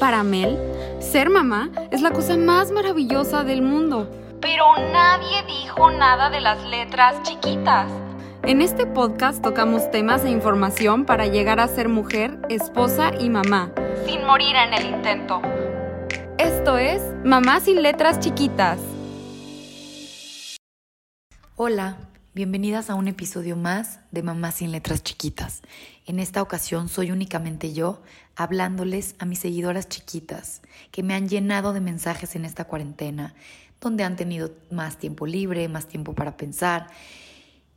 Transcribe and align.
Para 0.00 0.22
Mel, 0.22 0.58
ser 0.98 1.28
mamá 1.28 1.68
es 1.90 2.00
la 2.00 2.10
cosa 2.10 2.38
más 2.38 2.72
maravillosa 2.72 3.44
del 3.44 3.60
mundo. 3.60 4.10
Pero 4.40 4.64
nadie 4.94 5.42
dijo 5.46 5.90
nada 5.90 6.30
de 6.30 6.40
las 6.40 6.64
letras 6.64 7.22
chiquitas. 7.22 7.86
En 8.42 8.62
este 8.62 8.86
podcast 8.86 9.42
tocamos 9.42 9.90
temas 9.90 10.24
e 10.24 10.30
información 10.30 11.04
para 11.04 11.26
llegar 11.26 11.60
a 11.60 11.68
ser 11.68 11.90
mujer, 11.90 12.38
esposa 12.48 13.10
y 13.20 13.28
mamá, 13.28 13.72
sin 14.06 14.24
morir 14.24 14.56
en 14.56 14.72
el 14.72 14.86
intento. 14.86 15.42
Esto 16.38 16.78
es 16.78 17.02
Mamá 17.22 17.60
sin 17.60 17.82
letras 17.82 18.18
chiquitas. 18.20 18.78
Hola, 21.56 21.98
bienvenidas 22.32 22.90
a 22.90 22.94
un 22.94 23.08
episodio 23.08 23.56
más 23.56 23.98
de 24.12 24.22
Mamá 24.22 24.52
sin 24.52 24.70
letras 24.70 25.02
chiquitas. 25.02 25.62
En 26.06 26.20
esta 26.20 26.42
ocasión 26.42 26.88
soy 26.88 27.10
únicamente 27.10 27.72
yo 27.72 28.02
hablándoles 28.36 29.16
a 29.18 29.24
mis 29.24 29.40
seguidoras 29.40 29.88
chiquitas 29.88 30.62
que 30.92 31.02
me 31.02 31.14
han 31.14 31.28
llenado 31.28 31.72
de 31.72 31.80
mensajes 31.80 32.36
en 32.36 32.44
esta 32.44 32.66
cuarentena, 32.66 33.34
donde 33.80 34.04
han 34.04 34.14
tenido 34.14 34.52
más 34.70 34.96
tiempo 34.96 35.26
libre, 35.26 35.68
más 35.68 35.88
tiempo 35.88 36.14
para 36.14 36.36
pensar. 36.36 36.86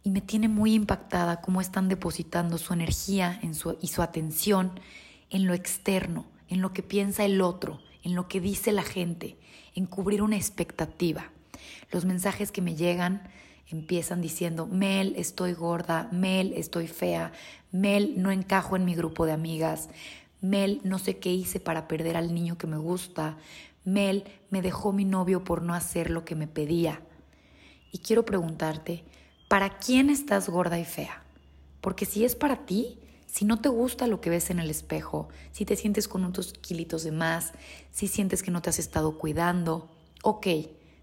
Y 0.04 0.12
me 0.12 0.22
tiene 0.22 0.50
muy 0.50 0.76
impactada 0.76 1.42
cómo 1.42 1.60
están 1.60 1.90
depositando 1.90 2.60
su 2.60 2.74
energía 2.74 3.40
en 3.42 3.56
su, 3.56 3.80
y 3.82 3.88
su 3.88 4.04
atención 4.04 4.80
en 5.32 5.48
lo 5.48 5.56
externo, 5.56 6.28
en 6.48 6.62
lo 6.62 6.74
que 6.74 6.84
piensa 6.84 7.26
el 7.26 7.42
otro, 7.42 7.82
en 8.04 8.14
lo 8.14 8.28
que 8.28 8.40
dice 8.40 8.72
la 8.72 8.84
gente, 8.84 9.36
en 9.74 9.88
cubrir 9.88 10.22
una 10.22 10.36
expectativa. 10.36 11.32
Los 11.92 12.06
mensajes 12.06 12.52
que 12.52 12.62
me 12.62 12.76
llegan 12.76 13.24
empiezan 13.74 14.22
diciendo, 14.22 14.68
Mel, 14.68 15.14
estoy 15.18 15.54
gorda, 15.54 16.08
Mel, 16.12 16.54
estoy 16.56 16.88
fea, 16.88 17.32
Mel, 17.72 18.14
no 18.18 18.32
encajo 18.32 18.76
en 18.76 18.86
mi 18.86 18.96
grupo 18.96 19.26
de 19.26 19.32
amigas, 19.32 19.90
Mel, 20.42 20.80
no 20.84 21.00
sé 21.00 21.18
qué 21.18 21.32
hice 21.32 21.60
para 21.60 21.88
perder 21.88 22.16
al 22.16 22.34
niño 22.34 22.58
que 22.58 22.68
me 22.68 22.78
gusta, 22.78 23.38
Mel, 23.84 24.26
me 24.50 24.62
dejó 24.62 24.94
mi 24.94 25.06
novio 25.06 25.44
por 25.44 25.62
no 25.64 25.74
hacer 25.74 26.10
lo 26.10 26.24
que 26.24 26.36
me 26.36 26.48
pedía. 26.48 27.02
Y 27.92 28.00
quiero 28.00 28.26
preguntarte, 28.26 29.04
¿para 29.48 29.78
quién 29.78 30.10
estás 30.10 30.50
gorda 30.50 30.80
y 30.80 30.86
fea? 30.86 31.24
Porque 31.82 32.06
si 32.06 32.24
es 32.26 32.36
para 32.36 32.66
ti, 32.66 33.00
si 33.26 33.46
no 33.46 33.60
te 33.60 33.70
gusta 33.70 34.08
lo 34.08 34.22
que 34.22 34.30
ves 34.30 34.52
en 34.52 34.60
el 34.60 34.70
espejo, 34.70 35.30
si 35.52 35.66
te 35.66 35.76
sientes 35.76 36.08
con 36.08 36.24
unos 36.24 36.54
kilitos 36.54 37.04
de 37.04 37.12
más, 37.12 37.54
si 37.92 38.08
sientes 38.08 38.44
que 38.44 38.52
no 38.52 38.62
te 38.62 38.70
has 38.70 38.80
estado 38.80 39.18
cuidando, 39.18 39.90
ok, 40.22 40.48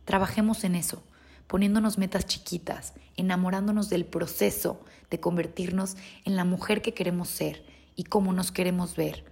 trabajemos 0.05 0.65
en 0.65 0.77
eso 0.77 1.03
poniéndonos 1.51 1.99
metas 1.99 2.27
chiquitas, 2.27 2.95
enamorándonos 3.17 3.89
del 3.91 4.05
proceso 4.05 4.85
de 5.11 5.19
convertirnos 5.19 5.97
en 6.25 6.37
la 6.37 6.45
mujer 6.45 6.81
que 6.81 6.95
queremos 6.95 7.29
ser 7.29 7.67
y 7.97 8.05
cómo 8.05 8.33
nos 8.33 8.53
queremos 8.53 8.95
ver. 8.95 9.25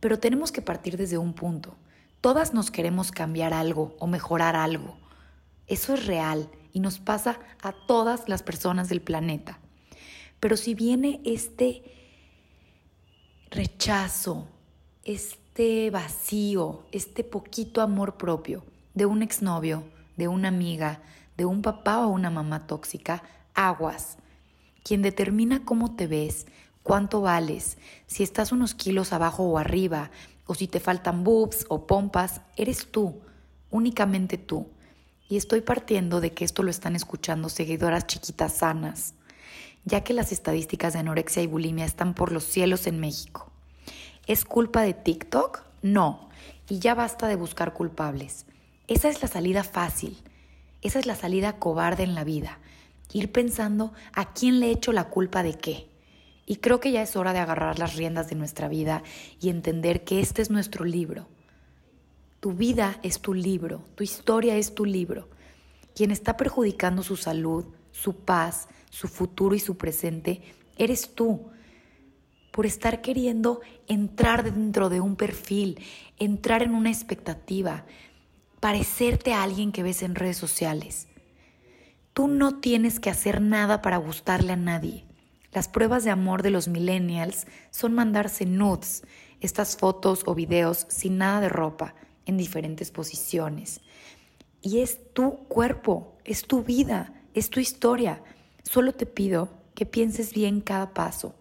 Pero 0.00 0.18
tenemos 0.18 0.50
que 0.50 0.62
partir 0.62 0.96
desde 0.96 1.16
un 1.16 1.32
punto. 1.32 1.76
Todas 2.20 2.54
nos 2.54 2.72
queremos 2.72 3.12
cambiar 3.12 3.54
algo 3.54 3.94
o 4.00 4.08
mejorar 4.08 4.56
algo. 4.56 4.98
Eso 5.68 5.94
es 5.94 6.06
real 6.06 6.50
y 6.72 6.80
nos 6.80 6.98
pasa 6.98 7.38
a 7.62 7.72
todas 7.86 8.28
las 8.28 8.42
personas 8.42 8.88
del 8.88 9.00
planeta. 9.00 9.60
Pero 10.40 10.56
si 10.56 10.74
viene 10.74 11.20
este 11.24 11.84
rechazo, 13.52 14.48
este 15.04 15.88
vacío, 15.92 16.84
este 16.90 17.22
poquito 17.22 17.80
amor 17.80 18.16
propio 18.16 18.64
de 18.94 19.06
un 19.06 19.22
exnovio, 19.22 19.84
de 20.16 20.26
una 20.26 20.48
amiga, 20.48 21.00
de 21.36 21.44
un 21.44 21.62
papá 21.62 22.06
o 22.06 22.08
una 22.08 22.30
mamá 22.30 22.66
tóxica, 22.66 23.22
aguas. 23.54 24.16
Quien 24.82 25.02
determina 25.02 25.64
cómo 25.64 25.96
te 25.96 26.06
ves, 26.06 26.46
cuánto 26.82 27.20
vales, 27.20 27.78
si 28.06 28.22
estás 28.22 28.52
unos 28.52 28.74
kilos 28.74 29.12
abajo 29.12 29.44
o 29.44 29.58
arriba, 29.58 30.10
o 30.46 30.54
si 30.54 30.68
te 30.68 30.80
faltan 30.80 31.24
boobs 31.24 31.66
o 31.68 31.86
pompas, 31.86 32.40
eres 32.56 32.90
tú, 32.90 33.20
únicamente 33.70 34.38
tú. 34.38 34.68
Y 35.28 35.36
estoy 35.36 35.62
partiendo 35.62 36.20
de 36.20 36.32
que 36.32 36.44
esto 36.44 36.62
lo 36.62 36.70
están 36.70 36.94
escuchando 36.94 37.48
seguidoras 37.48 38.06
chiquitas 38.06 38.52
sanas, 38.52 39.14
ya 39.84 40.02
que 40.02 40.12
las 40.12 40.32
estadísticas 40.32 40.92
de 40.92 40.98
anorexia 41.00 41.42
y 41.42 41.46
bulimia 41.46 41.84
están 41.84 42.14
por 42.14 42.30
los 42.30 42.44
cielos 42.44 42.86
en 42.86 43.00
México. 43.00 43.50
¿Es 44.26 44.44
culpa 44.44 44.82
de 44.82 44.94
TikTok? 44.94 45.62
No. 45.82 46.28
Y 46.68 46.78
ya 46.78 46.94
basta 46.94 47.26
de 47.26 47.36
buscar 47.36 47.72
culpables. 47.74 48.46
Esa 48.86 49.08
es 49.08 49.22
la 49.22 49.28
salida 49.28 49.64
fácil. 49.64 50.22
Esa 50.84 50.98
es 50.98 51.06
la 51.06 51.16
salida 51.16 51.58
cobarde 51.58 52.04
en 52.04 52.14
la 52.14 52.24
vida. 52.24 52.60
Ir 53.12 53.32
pensando 53.32 53.94
a 54.12 54.34
quién 54.34 54.60
le 54.60 54.70
echo 54.70 54.92
la 54.92 55.08
culpa 55.08 55.42
de 55.42 55.54
qué. 55.54 55.88
Y 56.46 56.56
creo 56.56 56.78
que 56.78 56.92
ya 56.92 57.00
es 57.00 57.16
hora 57.16 57.32
de 57.32 57.38
agarrar 57.38 57.78
las 57.78 57.96
riendas 57.96 58.28
de 58.28 58.36
nuestra 58.36 58.68
vida 58.68 59.02
y 59.40 59.48
entender 59.48 60.04
que 60.04 60.20
este 60.20 60.42
es 60.42 60.50
nuestro 60.50 60.84
libro. 60.84 61.26
Tu 62.40 62.52
vida 62.52 62.98
es 63.02 63.20
tu 63.20 63.32
libro, 63.32 63.82
tu 63.94 64.04
historia 64.04 64.56
es 64.56 64.74
tu 64.74 64.84
libro. 64.84 65.30
Quien 65.94 66.10
está 66.10 66.36
perjudicando 66.36 67.02
su 67.02 67.16
salud, 67.16 67.64
su 67.90 68.16
paz, 68.16 68.68
su 68.90 69.08
futuro 69.08 69.54
y 69.54 69.60
su 69.60 69.78
presente, 69.78 70.42
eres 70.76 71.14
tú. 71.14 71.48
Por 72.50 72.66
estar 72.66 73.00
queriendo 73.00 73.62
entrar 73.88 74.44
dentro 74.44 74.90
de 74.90 75.00
un 75.00 75.16
perfil, 75.16 75.80
entrar 76.18 76.62
en 76.62 76.74
una 76.74 76.90
expectativa, 76.90 77.86
parecerte 78.64 79.34
a 79.34 79.42
alguien 79.42 79.72
que 79.72 79.82
ves 79.82 80.02
en 80.02 80.14
redes 80.14 80.38
sociales. 80.38 81.06
Tú 82.14 82.28
no 82.28 82.60
tienes 82.60 82.98
que 82.98 83.10
hacer 83.10 83.42
nada 83.42 83.82
para 83.82 83.98
gustarle 83.98 84.54
a 84.54 84.56
nadie. 84.56 85.04
Las 85.52 85.68
pruebas 85.68 86.02
de 86.02 86.08
amor 86.08 86.40
de 86.40 86.48
los 86.48 86.66
millennials 86.66 87.46
son 87.70 87.92
mandarse 87.92 88.46
nudes, 88.46 89.02
estas 89.42 89.76
fotos 89.76 90.22
o 90.24 90.34
videos 90.34 90.86
sin 90.88 91.18
nada 91.18 91.42
de 91.42 91.50
ropa, 91.50 91.94
en 92.24 92.38
diferentes 92.38 92.90
posiciones. 92.90 93.82
Y 94.62 94.78
es 94.78 95.12
tu 95.12 95.46
cuerpo, 95.46 96.16
es 96.24 96.44
tu 96.44 96.62
vida, 96.62 97.12
es 97.34 97.50
tu 97.50 97.60
historia. 97.60 98.22
Solo 98.62 98.94
te 98.94 99.04
pido 99.04 99.50
que 99.74 99.84
pienses 99.84 100.32
bien 100.32 100.62
cada 100.62 100.94
paso, 100.94 101.34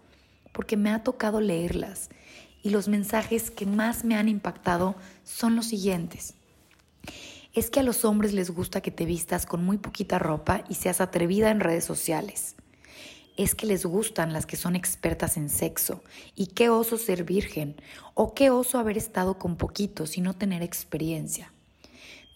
porque 0.52 0.76
me 0.76 0.90
ha 0.90 1.04
tocado 1.04 1.40
leerlas 1.40 2.10
y 2.64 2.72
los 2.72 2.90
mensajes 2.90 3.50
que 3.50 3.66
más 3.66 4.04
me 4.04 4.18
han 4.18 4.28
impactado 4.28 4.98
son 5.24 5.56
los 5.56 5.68
siguientes 5.68 6.36
es 7.54 7.70
que 7.70 7.80
a 7.80 7.84
los 7.84 8.04
hombres 8.04 8.34
les 8.34 8.50
gusta 8.50 8.82
que 8.82 8.90
te 8.90 9.06
vistas 9.06 9.46
con 9.46 9.64
muy 9.64 9.78
poquita 9.78 10.18
ropa 10.18 10.64
y 10.70 10.76
seas 10.76 11.02
atrevida 11.02 11.52
en 11.52 11.60
redes 11.60 11.86
sociales. 11.86 12.56
Es 13.38 13.54
que 13.54 13.68
les 13.68 13.86
gustan 13.86 14.34
las 14.34 14.46
que 14.46 14.58
son 14.58 14.76
expertas 14.76 15.38
en 15.38 15.50
sexo. 15.50 16.04
Y 16.36 16.48
qué 16.48 16.70
oso 16.70 16.98
ser 16.98 17.24
virgen. 17.24 17.76
O 18.16 18.34
qué 18.34 18.50
oso 18.50 18.80
haber 18.80 18.98
estado 18.98 19.38
con 19.38 19.56
poquitos 19.56 20.18
y 20.18 20.22
no 20.22 20.36
tener 20.36 20.62
experiencia. 20.64 21.52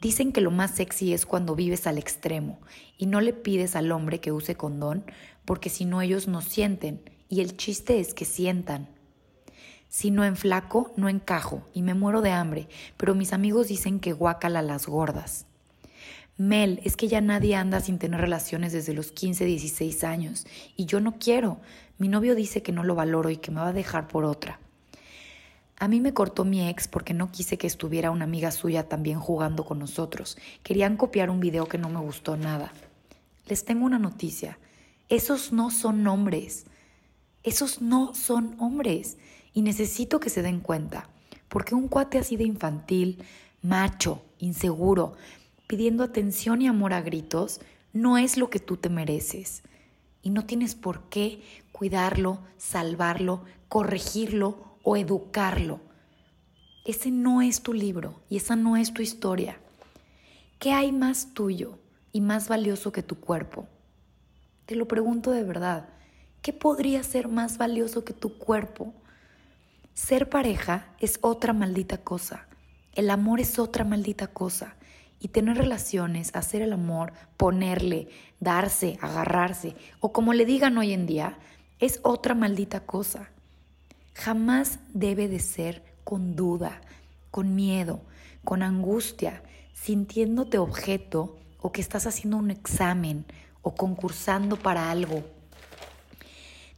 Dicen 0.02 0.32
que 0.32 0.42
lo 0.42 0.52
más 0.52 0.72
sexy 0.72 1.14
es 1.14 1.26
cuando 1.26 1.56
vives 1.56 1.88
al 1.88 1.98
extremo 1.98 2.60
y 3.00 3.08
no 3.08 3.20
le 3.20 3.34
pides 3.34 3.76
al 3.76 3.92
hombre 3.92 4.20
que 4.20 4.32
use 4.32 4.56
condón 4.56 5.04
porque 5.46 5.70
si 5.70 5.86
no 5.86 6.04
ellos 6.04 6.28
no 6.28 6.42
sienten 6.42 7.02
y 7.30 7.42
el 7.42 7.58
chiste 7.58 8.00
es 8.00 8.14
que 8.14 8.26
sientan. 8.26 8.88
Si 9.90 10.12
no 10.12 10.24
enflaco, 10.24 10.94
no 10.98 11.10
encajo 11.10 11.68
y 11.74 11.82
me 11.82 11.94
muero 11.94 12.22
de 12.22 12.32
hambre, 12.32 12.68
pero 12.98 13.16
mis 13.16 13.34
amigos 13.34 13.68
dicen 13.68 14.00
que 14.00 14.14
guácala 14.14 14.62
las 14.62 14.88
gordas. 14.88 15.46
Mel, 16.38 16.82
es 16.84 16.96
que 16.96 17.08
ya 17.08 17.20
nadie 17.20 17.56
anda 17.56 17.80
sin 17.80 17.98
tener 17.98 18.22
relaciones 18.22 18.72
desde 18.72 18.94
los 18.94 19.12
15, 19.12 19.46
16 19.46 20.04
años 20.04 20.46
y 20.76 20.86
yo 20.86 21.00
no 21.00 21.18
quiero. 21.18 21.60
Mi 21.98 22.10
novio 22.10 22.36
dice 22.36 22.62
que 22.62 22.72
no 22.72 22.84
lo 22.84 22.94
valoro 22.94 23.32
y 23.32 23.38
que 23.38 23.50
me 23.50 23.62
va 23.62 23.70
a 23.70 23.74
dejar 23.74 24.08
por 24.08 24.24
otra. 24.24 24.60
A 25.80 25.88
mí 25.88 26.00
me 26.00 26.14
cortó 26.14 26.44
mi 26.44 26.68
ex 26.68 26.88
porque 26.88 27.14
no 27.14 27.32
quise 27.32 27.58
que 27.58 27.68
estuviera 27.68 28.12
una 28.12 28.26
amiga 28.26 28.52
suya 28.52 28.88
también 28.88 29.20
jugando 29.20 29.64
con 29.64 29.80
nosotros. 29.80 30.38
Querían 30.64 30.98
copiar 30.98 31.30
un 31.30 31.40
video 31.40 31.68
que 31.68 31.78
no 31.78 31.90
me 31.90 32.00
gustó 32.00 32.36
nada. 32.36 32.72
Les 33.48 33.64
tengo 33.64 33.86
una 33.86 34.00
noticia. 34.00 34.60
Esos 35.10 35.52
no 35.52 35.72
son 35.72 36.06
hombres. 36.08 36.66
Esos 37.44 37.82
no 37.82 38.14
son 38.14 38.56
hombres. 38.60 39.18
Y 39.58 39.64
necesito 39.64 40.20
que 40.20 40.30
se 40.30 40.44
den 40.44 40.60
cuenta, 40.60 41.10
porque 41.50 41.74
un 41.74 41.88
cuate 41.88 42.20
así 42.20 42.38
de 42.38 42.44
infantil, 42.44 43.24
macho, 43.64 44.22
inseguro, 44.38 45.14
pidiendo 45.66 46.04
atención 46.04 46.62
y 46.62 46.68
amor 46.68 46.94
a 46.94 47.02
gritos, 47.02 47.60
no 47.92 48.20
es 48.20 48.38
lo 48.38 48.52
que 48.52 48.60
tú 48.60 48.78
te 48.78 48.90
mereces. 48.90 49.64
Y 50.22 50.30
no 50.30 50.46
tienes 50.46 50.76
por 50.76 51.10
qué 51.10 51.42
cuidarlo, 51.72 52.38
salvarlo, 52.58 53.46
corregirlo 53.68 54.78
o 54.84 54.96
educarlo. 54.96 55.80
Ese 56.86 57.10
no 57.10 57.42
es 57.42 57.64
tu 57.64 57.74
libro 57.74 58.22
y 58.30 58.38
esa 58.38 58.56
no 58.56 58.78
es 58.78 58.94
tu 58.94 59.02
historia. 59.02 59.58
¿Qué 60.60 60.72
hay 60.72 60.92
más 60.92 61.34
tuyo 61.34 61.80
y 62.12 62.22
más 62.22 62.48
valioso 62.48 62.92
que 62.92 63.02
tu 63.02 63.20
cuerpo? 63.20 63.68
Te 64.68 64.76
lo 64.76 64.88
pregunto 64.88 65.32
de 65.32 65.42
verdad. 65.42 65.90
¿Qué 66.44 66.54
podría 66.54 67.02
ser 67.02 67.28
más 67.28 67.58
valioso 67.58 68.06
que 68.06 68.14
tu 68.14 68.38
cuerpo? 68.38 68.94
Ser 69.98 70.30
pareja 70.30 70.86
es 71.00 71.18
otra 71.22 71.54
maldita 71.54 71.98
cosa. 71.98 72.46
El 72.94 73.10
amor 73.10 73.40
es 73.40 73.58
otra 73.58 73.84
maldita 73.84 74.28
cosa. 74.28 74.76
Y 75.20 75.30
tener 75.30 75.58
relaciones, 75.58 76.36
hacer 76.36 76.62
el 76.62 76.72
amor, 76.72 77.14
ponerle, 77.36 78.08
darse, 78.40 79.00
agarrarse, 79.02 79.76
o 80.00 80.14
como 80.14 80.34
le 80.34 80.46
digan 80.46 80.78
hoy 80.78 80.94
en 80.94 81.08
día, 81.08 81.40
es 81.80 82.00
otra 82.04 82.36
maldita 82.36 82.82
cosa. 82.82 83.32
Jamás 84.14 84.78
debe 84.94 85.28
de 85.28 85.40
ser 85.40 85.82
con 86.04 86.36
duda. 86.36 86.80
con 87.32 87.56
miedo, 87.56 88.02
con 88.44 88.62
angustia, 88.62 89.42
sintiéndote 89.74 90.60
objeto 90.60 91.38
o 91.60 91.72
que 91.72 91.82
estás 91.82 92.06
haciendo 92.06 92.38
un 92.38 92.52
examen 92.52 93.26
o 93.64 93.74
concursando 93.74 94.58
para 94.58 94.92
algo. 94.92 95.24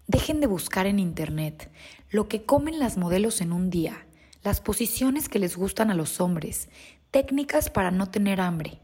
Dejen 0.07 0.39
de 0.41 0.47
buscar 0.47 0.87
en 0.87 0.97
Internet 0.99 1.69
lo 2.11 2.27
que 2.27 2.43
comen 2.43 2.79
las 2.79 2.97
modelos 2.97 3.39
en 3.41 3.51
un 3.51 3.69
día, 3.69 4.05
las 4.43 4.61
posiciones 4.61 5.29
que 5.29 5.39
les 5.39 5.55
gustan 5.55 5.91
a 5.91 5.93
los 5.93 6.19
hombres, 6.19 6.69
técnicas 7.11 7.69
para 7.69 7.91
no 7.91 8.09
tener 8.09 8.41
hambre, 8.41 8.79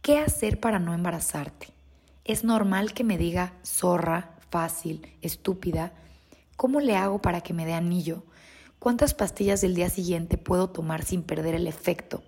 qué 0.00 0.18
hacer 0.18 0.60
para 0.60 0.78
no 0.78 0.94
embarazarte. 0.94 1.68
Es 2.24 2.44
normal 2.44 2.94
que 2.94 3.02
me 3.02 3.18
diga 3.18 3.54
zorra, 3.64 4.36
fácil, 4.50 5.08
estúpida. 5.22 5.92
¿Cómo 6.56 6.80
le 6.80 6.94
hago 6.96 7.20
para 7.20 7.40
que 7.40 7.52
me 7.52 7.66
dé 7.66 7.72
anillo? 7.72 8.24
¿Cuántas 8.78 9.14
pastillas 9.14 9.60
del 9.60 9.74
día 9.74 9.90
siguiente 9.90 10.38
puedo 10.38 10.70
tomar 10.70 11.04
sin 11.04 11.22
perder 11.22 11.56
el 11.56 11.66
efecto? 11.66 12.22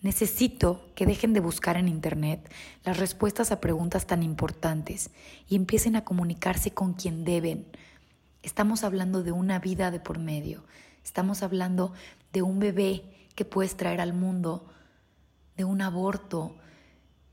Necesito 0.00 0.90
que 0.94 1.06
dejen 1.06 1.32
de 1.32 1.40
buscar 1.40 1.76
en 1.76 1.88
Internet 1.88 2.50
las 2.84 2.96
respuestas 2.96 3.52
a 3.52 3.60
preguntas 3.60 4.06
tan 4.06 4.22
importantes 4.22 5.10
y 5.48 5.56
empiecen 5.56 5.94
a 5.94 6.04
comunicarse 6.04 6.72
con 6.72 6.94
quien 6.94 7.24
deben. 7.24 7.66
Estamos 8.42 8.82
hablando 8.82 9.22
de 9.22 9.30
una 9.30 9.60
vida 9.60 9.92
de 9.92 10.00
por 10.00 10.18
medio. 10.18 10.64
Estamos 11.04 11.44
hablando 11.44 11.92
de 12.32 12.42
un 12.42 12.58
bebé 12.58 13.04
que 13.36 13.44
puedes 13.44 13.76
traer 13.76 14.00
al 14.00 14.12
mundo, 14.12 14.66
de 15.56 15.64
un 15.64 15.80
aborto, 15.80 16.56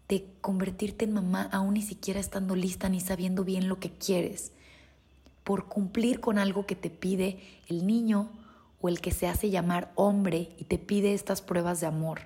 de 0.08 0.28
convertirte 0.42 1.06
en 1.06 1.14
mamá 1.14 1.50
aún 1.52 1.74
ni 1.74 1.82
siquiera 1.82 2.20
estando 2.20 2.56
lista 2.56 2.90
ni 2.90 3.00
sabiendo 3.00 3.44
bien 3.44 3.68
lo 3.68 3.80
que 3.80 3.92
quieres, 3.92 4.52
por 5.44 5.66
cumplir 5.66 6.20
con 6.20 6.38
algo 6.38 6.68
que 6.68 6.76
te 6.76 6.92
pide 6.92 7.40
el 7.68 7.88
niño 7.88 8.30
o 8.80 8.88
el 8.88 9.02
que 9.02 9.12
se 9.12 9.28
hace 9.28 9.50
llamar 9.50 9.92
hombre 9.96 10.52
y 10.58 10.66
te 10.66 10.78
pide 10.78 11.14
estas 11.14 11.42
pruebas 11.42 11.80
de 11.80 11.88
amor. 11.88 12.22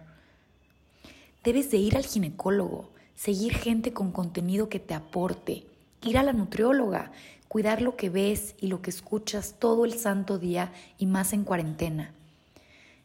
Debes 1.44 1.72
de 1.72 1.78
ir 1.78 1.96
al 1.96 2.06
ginecólogo, 2.06 2.92
seguir 3.16 3.54
gente 3.54 3.94
con 3.94 4.12
contenido 4.12 4.68
que 4.68 4.80
te 4.80 4.94
aporte, 4.94 5.66
ir 6.02 6.18
a 6.18 6.24
la 6.24 6.34
nutrióloga, 6.34 7.12
cuidar 7.54 7.84
lo 7.84 7.96
que 7.96 8.10
ves 8.10 8.56
y 8.60 8.66
lo 8.66 8.82
que 8.82 8.90
escuchas 8.90 9.58
todo 9.60 9.86
el 9.86 9.94
santo 10.00 10.40
día 10.40 10.74
y 10.98 11.06
más 11.06 11.34
en 11.34 11.44
cuarentena. 11.44 12.12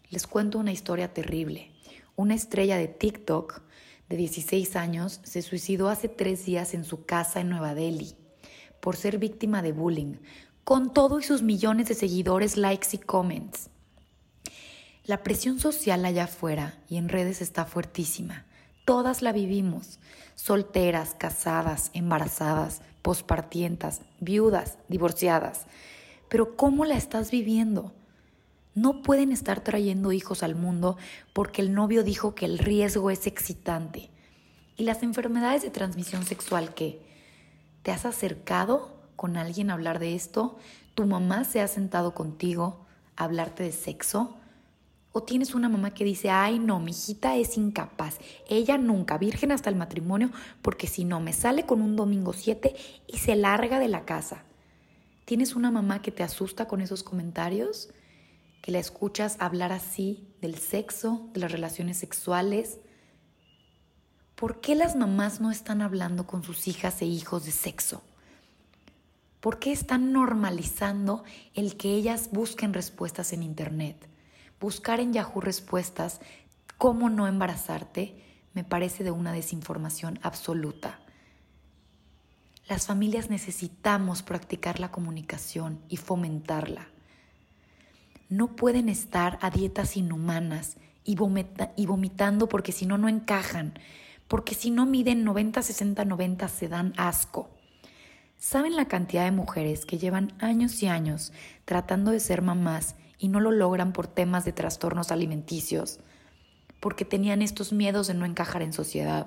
Les 0.08 0.26
cuento 0.26 0.58
una 0.58 0.72
historia 0.72 1.12
terrible. 1.12 1.70
Una 2.16 2.34
estrella 2.34 2.78
de 2.78 2.88
TikTok 2.88 3.60
de 4.08 4.16
16 4.16 4.74
años 4.76 5.20
se 5.22 5.42
suicidó 5.42 5.90
hace 5.90 6.08
tres 6.08 6.46
días 6.46 6.72
en 6.72 6.84
su 6.84 7.04
casa 7.04 7.40
en 7.40 7.50
Nueva 7.50 7.74
Delhi 7.74 8.14
por 8.80 8.96
ser 8.96 9.18
víctima 9.18 9.60
de 9.60 9.72
bullying, 9.72 10.14
con 10.64 10.94
todo 10.94 11.20
y 11.20 11.24
sus 11.24 11.42
millones 11.42 11.88
de 11.88 11.94
seguidores, 11.94 12.56
likes 12.56 12.88
y 12.92 12.98
comments. 12.98 13.68
La 15.04 15.22
presión 15.22 15.60
social 15.60 16.06
allá 16.06 16.24
afuera 16.24 16.78
y 16.88 16.96
en 16.96 17.10
redes 17.10 17.42
está 17.42 17.66
fuertísima. 17.66 18.46
Todas 18.88 19.20
la 19.20 19.32
vivimos. 19.32 19.98
Solteras, 20.34 21.14
casadas, 21.14 21.90
embarazadas, 21.92 22.80
pospartientas, 23.02 24.00
viudas, 24.18 24.78
divorciadas. 24.88 25.66
Pero 26.30 26.56
¿cómo 26.56 26.86
la 26.86 26.94
estás 26.96 27.30
viviendo? 27.30 27.92
No 28.74 29.02
pueden 29.02 29.30
estar 29.30 29.60
trayendo 29.60 30.10
hijos 30.10 30.42
al 30.42 30.54
mundo 30.54 30.96
porque 31.34 31.60
el 31.60 31.74
novio 31.74 32.02
dijo 32.02 32.34
que 32.34 32.46
el 32.46 32.56
riesgo 32.56 33.10
es 33.10 33.26
excitante. 33.26 34.08
¿Y 34.78 34.84
las 34.84 35.02
enfermedades 35.02 35.60
de 35.60 35.70
transmisión 35.70 36.24
sexual 36.24 36.72
qué? 36.72 37.02
¿Te 37.82 37.90
has 37.90 38.06
acercado 38.06 38.96
con 39.16 39.36
alguien 39.36 39.68
a 39.68 39.74
hablar 39.74 39.98
de 39.98 40.14
esto? 40.14 40.56
¿Tu 40.94 41.04
mamá 41.04 41.44
se 41.44 41.60
ha 41.60 41.68
sentado 41.68 42.14
contigo 42.14 42.86
a 43.16 43.24
hablarte 43.24 43.64
de 43.64 43.72
sexo? 43.72 44.37
O 45.12 45.22
tienes 45.22 45.54
una 45.54 45.68
mamá 45.68 45.94
que 45.94 46.04
dice, 46.04 46.30
ay 46.30 46.58
no, 46.58 46.80
mi 46.80 46.90
hijita 46.90 47.36
es 47.36 47.56
incapaz, 47.56 48.18
ella 48.48 48.76
nunca, 48.76 49.18
virgen 49.18 49.52
hasta 49.52 49.70
el 49.70 49.76
matrimonio, 49.76 50.30
porque 50.62 50.86
si 50.86 51.04
no, 51.04 51.18
me 51.18 51.32
sale 51.32 51.64
con 51.64 51.80
un 51.80 51.96
domingo 51.96 52.32
7 52.32 52.74
y 53.06 53.18
se 53.18 53.34
larga 53.34 53.78
de 53.78 53.88
la 53.88 54.04
casa. 54.04 54.44
¿Tienes 55.24 55.54
una 55.56 55.70
mamá 55.70 56.02
que 56.02 56.10
te 56.10 56.22
asusta 56.22 56.68
con 56.68 56.80
esos 56.80 57.02
comentarios? 57.02 57.90
¿Que 58.62 58.72
la 58.72 58.78
escuchas 58.78 59.36
hablar 59.40 59.72
así 59.72 60.26
del 60.40 60.56
sexo, 60.56 61.28
de 61.32 61.40
las 61.40 61.52
relaciones 61.52 61.98
sexuales? 61.98 62.78
¿Por 64.34 64.60
qué 64.60 64.74
las 64.74 64.94
mamás 64.94 65.40
no 65.40 65.50
están 65.50 65.82
hablando 65.82 66.26
con 66.26 66.44
sus 66.44 66.68
hijas 66.68 67.02
e 67.02 67.06
hijos 67.06 67.44
de 67.44 67.50
sexo? 67.50 68.02
¿Por 69.40 69.58
qué 69.58 69.72
están 69.72 70.12
normalizando 70.12 71.24
el 71.54 71.76
que 71.76 71.90
ellas 71.92 72.30
busquen 72.32 72.72
respuestas 72.72 73.32
en 73.32 73.42
Internet? 73.42 74.08
Buscar 74.60 75.00
en 75.00 75.12
Yahoo 75.12 75.40
respuestas 75.40 76.20
cómo 76.76 77.10
no 77.10 77.26
embarazarte 77.26 78.24
me 78.54 78.64
parece 78.64 79.04
de 79.04 79.10
una 79.10 79.32
desinformación 79.32 80.18
absoluta. 80.22 81.00
Las 82.68 82.86
familias 82.86 83.30
necesitamos 83.30 84.22
practicar 84.22 84.78
la 84.78 84.90
comunicación 84.90 85.80
y 85.88 85.96
fomentarla. 85.96 86.88
No 88.28 88.56
pueden 88.56 88.88
estar 88.88 89.38
a 89.40 89.50
dietas 89.50 89.96
inhumanas 89.96 90.76
y, 91.04 91.14
vomitando 91.14 92.48
porque 92.48 92.72
si 92.72 92.84
no, 92.84 92.98
no 92.98 93.08
encajan, 93.08 93.78
porque 94.28 94.54
si 94.54 94.70
no 94.70 94.84
miden 94.84 95.24
90, 95.24 95.62
60, 95.62 96.04
90 96.04 96.48
se 96.48 96.68
dan 96.68 96.92
asco. 96.98 97.48
¿Saben 98.38 98.76
la 98.76 98.86
cantidad 98.86 99.24
de 99.24 99.32
mujeres 99.32 99.84
que 99.84 99.98
llevan 99.98 100.32
años 100.38 100.80
y 100.84 100.86
años 100.86 101.32
tratando 101.64 102.12
de 102.12 102.20
ser 102.20 102.40
mamás 102.40 102.94
y 103.18 103.26
no 103.26 103.40
lo 103.40 103.50
logran 103.50 103.92
por 103.92 104.06
temas 104.06 104.44
de 104.44 104.52
trastornos 104.52 105.10
alimenticios, 105.10 105.98
porque 106.78 107.04
tenían 107.04 107.42
estos 107.42 107.72
miedos 107.72 108.06
de 108.06 108.14
no 108.14 108.24
encajar 108.24 108.62
en 108.62 108.72
sociedad, 108.72 109.26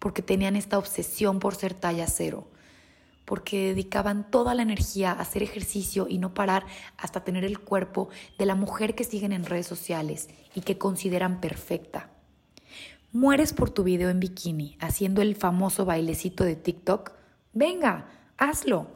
porque 0.00 0.22
tenían 0.22 0.56
esta 0.56 0.76
obsesión 0.76 1.38
por 1.38 1.54
ser 1.54 1.72
talla 1.72 2.08
cero, 2.08 2.48
porque 3.24 3.68
dedicaban 3.68 4.28
toda 4.28 4.54
la 4.54 4.62
energía 4.62 5.12
a 5.12 5.20
hacer 5.20 5.44
ejercicio 5.44 6.08
y 6.08 6.18
no 6.18 6.34
parar 6.34 6.66
hasta 6.96 7.22
tener 7.22 7.44
el 7.44 7.60
cuerpo 7.60 8.08
de 8.38 8.46
la 8.46 8.56
mujer 8.56 8.96
que 8.96 9.04
siguen 9.04 9.32
en 9.32 9.44
redes 9.44 9.68
sociales 9.68 10.28
y 10.52 10.62
que 10.62 10.78
consideran 10.78 11.40
perfecta. 11.40 12.10
¿Mueres 13.12 13.52
por 13.52 13.70
tu 13.70 13.84
video 13.84 14.10
en 14.10 14.18
bikini 14.18 14.76
haciendo 14.80 15.22
el 15.22 15.36
famoso 15.36 15.84
bailecito 15.84 16.42
de 16.42 16.56
TikTok? 16.56 17.12
Venga, 17.52 18.08
hazlo. 18.38 18.88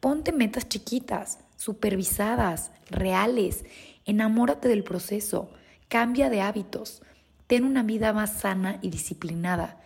Ponte 0.00 0.32
metas 0.32 0.68
chiquitas 0.68 1.38
supervisadas, 1.56 2.72
reales. 2.90 3.64
Enamórate 4.04 4.68
del 4.68 4.84
proceso, 4.84 5.50
cambia 5.88 6.28
de 6.28 6.40
hábitos, 6.40 7.02
ten 7.46 7.64
una 7.64 7.82
vida 7.82 8.12
más 8.12 8.40
sana 8.40 8.78
y 8.82 8.90
disciplinada. 8.90 9.80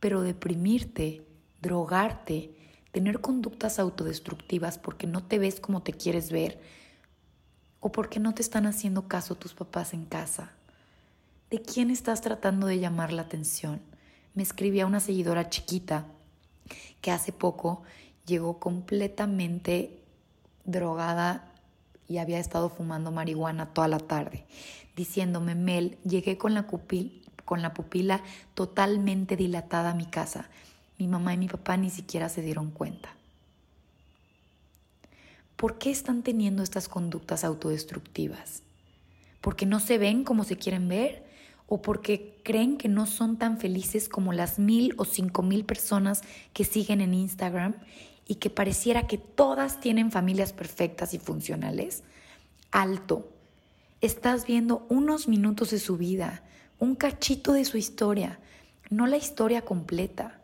Pero 0.00 0.22
deprimirte, 0.22 1.24
drogarte, 1.62 2.54
tener 2.90 3.20
conductas 3.20 3.78
autodestructivas 3.78 4.78
porque 4.78 5.06
no 5.06 5.22
te 5.22 5.38
ves 5.38 5.60
como 5.60 5.82
te 5.82 5.92
quieres 5.92 6.32
ver 6.32 6.60
o 7.80 7.92
porque 7.92 8.18
no 8.18 8.34
te 8.34 8.42
están 8.42 8.66
haciendo 8.66 9.06
caso 9.06 9.36
tus 9.36 9.54
papás 9.54 9.94
en 9.94 10.06
casa. 10.06 10.52
¿De 11.50 11.62
quién 11.62 11.90
estás 11.90 12.20
tratando 12.20 12.66
de 12.66 12.80
llamar 12.80 13.12
la 13.12 13.22
atención? 13.22 13.80
Me 14.34 14.42
escribía 14.42 14.86
una 14.86 14.98
seguidora 14.98 15.48
chiquita 15.50 16.06
que 17.00 17.12
hace 17.12 17.32
poco 17.32 17.82
llegó 18.26 18.58
completamente 18.58 20.02
drogada 20.64 21.52
y 22.08 22.18
había 22.18 22.38
estado 22.38 22.68
fumando 22.68 23.10
marihuana 23.10 23.72
toda 23.72 23.88
la 23.88 23.98
tarde, 23.98 24.44
diciéndome, 24.94 25.54
Mel, 25.54 25.98
llegué 26.04 26.36
con 26.38 26.54
la, 26.54 26.66
con 27.44 27.62
la 27.62 27.74
pupila 27.74 28.22
totalmente 28.54 29.36
dilatada 29.36 29.90
a 29.90 29.94
mi 29.94 30.06
casa. 30.06 30.48
Mi 30.98 31.08
mamá 31.08 31.34
y 31.34 31.38
mi 31.38 31.48
papá 31.48 31.76
ni 31.76 31.90
siquiera 31.90 32.28
se 32.28 32.42
dieron 32.42 32.70
cuenta. 32.70 33.14
¿Por 35.56 35.78
qué 35.78 35.90
están 35.90 36.22
teniendo 36.22 36.62
estas 36.62 36.88
conductas 36.88 37.44
autodestructivas? 37.44 38.62
¿Porque 39.40 39.66
no 39.66 39.80
se 39.80 39.98
ven 39.98 40.24
como 40.24 40.44
se 40.44 40.56
quieren 40.56 40.88
ver? 40.88 41.24
¿O 41.66 41.82
porque 41.82 42.40
creen 42.44 42.76
que 42.76 42.88
no 42.88 43.06
son 43.06 43.38
tan 43.38 43.58
felices 43.58 44.08
como 44.08 44.32
las 44.32 44.58
mil 44.58 44.94
o 44.98 45.04
cinco 45.04 45.42
mil 45.42 45.64
personas 45.64 46.22
que 46.52 46.64
siguen 46.64 47.00
en 47.00 47.14
Instagram 47.14 47.74
y 48.26 48.36
que 48.36 48.50
pareciera 48.50 49.06
que 49.06 49.18
todas 49.18 49.80
tienen 49.80 50.10
familias 50.10 50.52
perfectas 50.52 51.14
y 51.14 51.18
funcionales, 51.18 52.02
alto. 52.70 53.32
Estás 54.00 54.46
viendo 54.46 54.84
unos 54.88 55.28
minutos 55.28 55.70
de 55.70 55.78
su 55.78 55.96
vida, 55.96 56.42
un 56.78 56.96
cachito 56.96 57.52
de 57.52 57.64
su 57.64 57.78
historia, 57.78 58.40
no 58.90 59.06
la 59.06 59.16
historia 59.16 59.62
completa. 59.62 60.40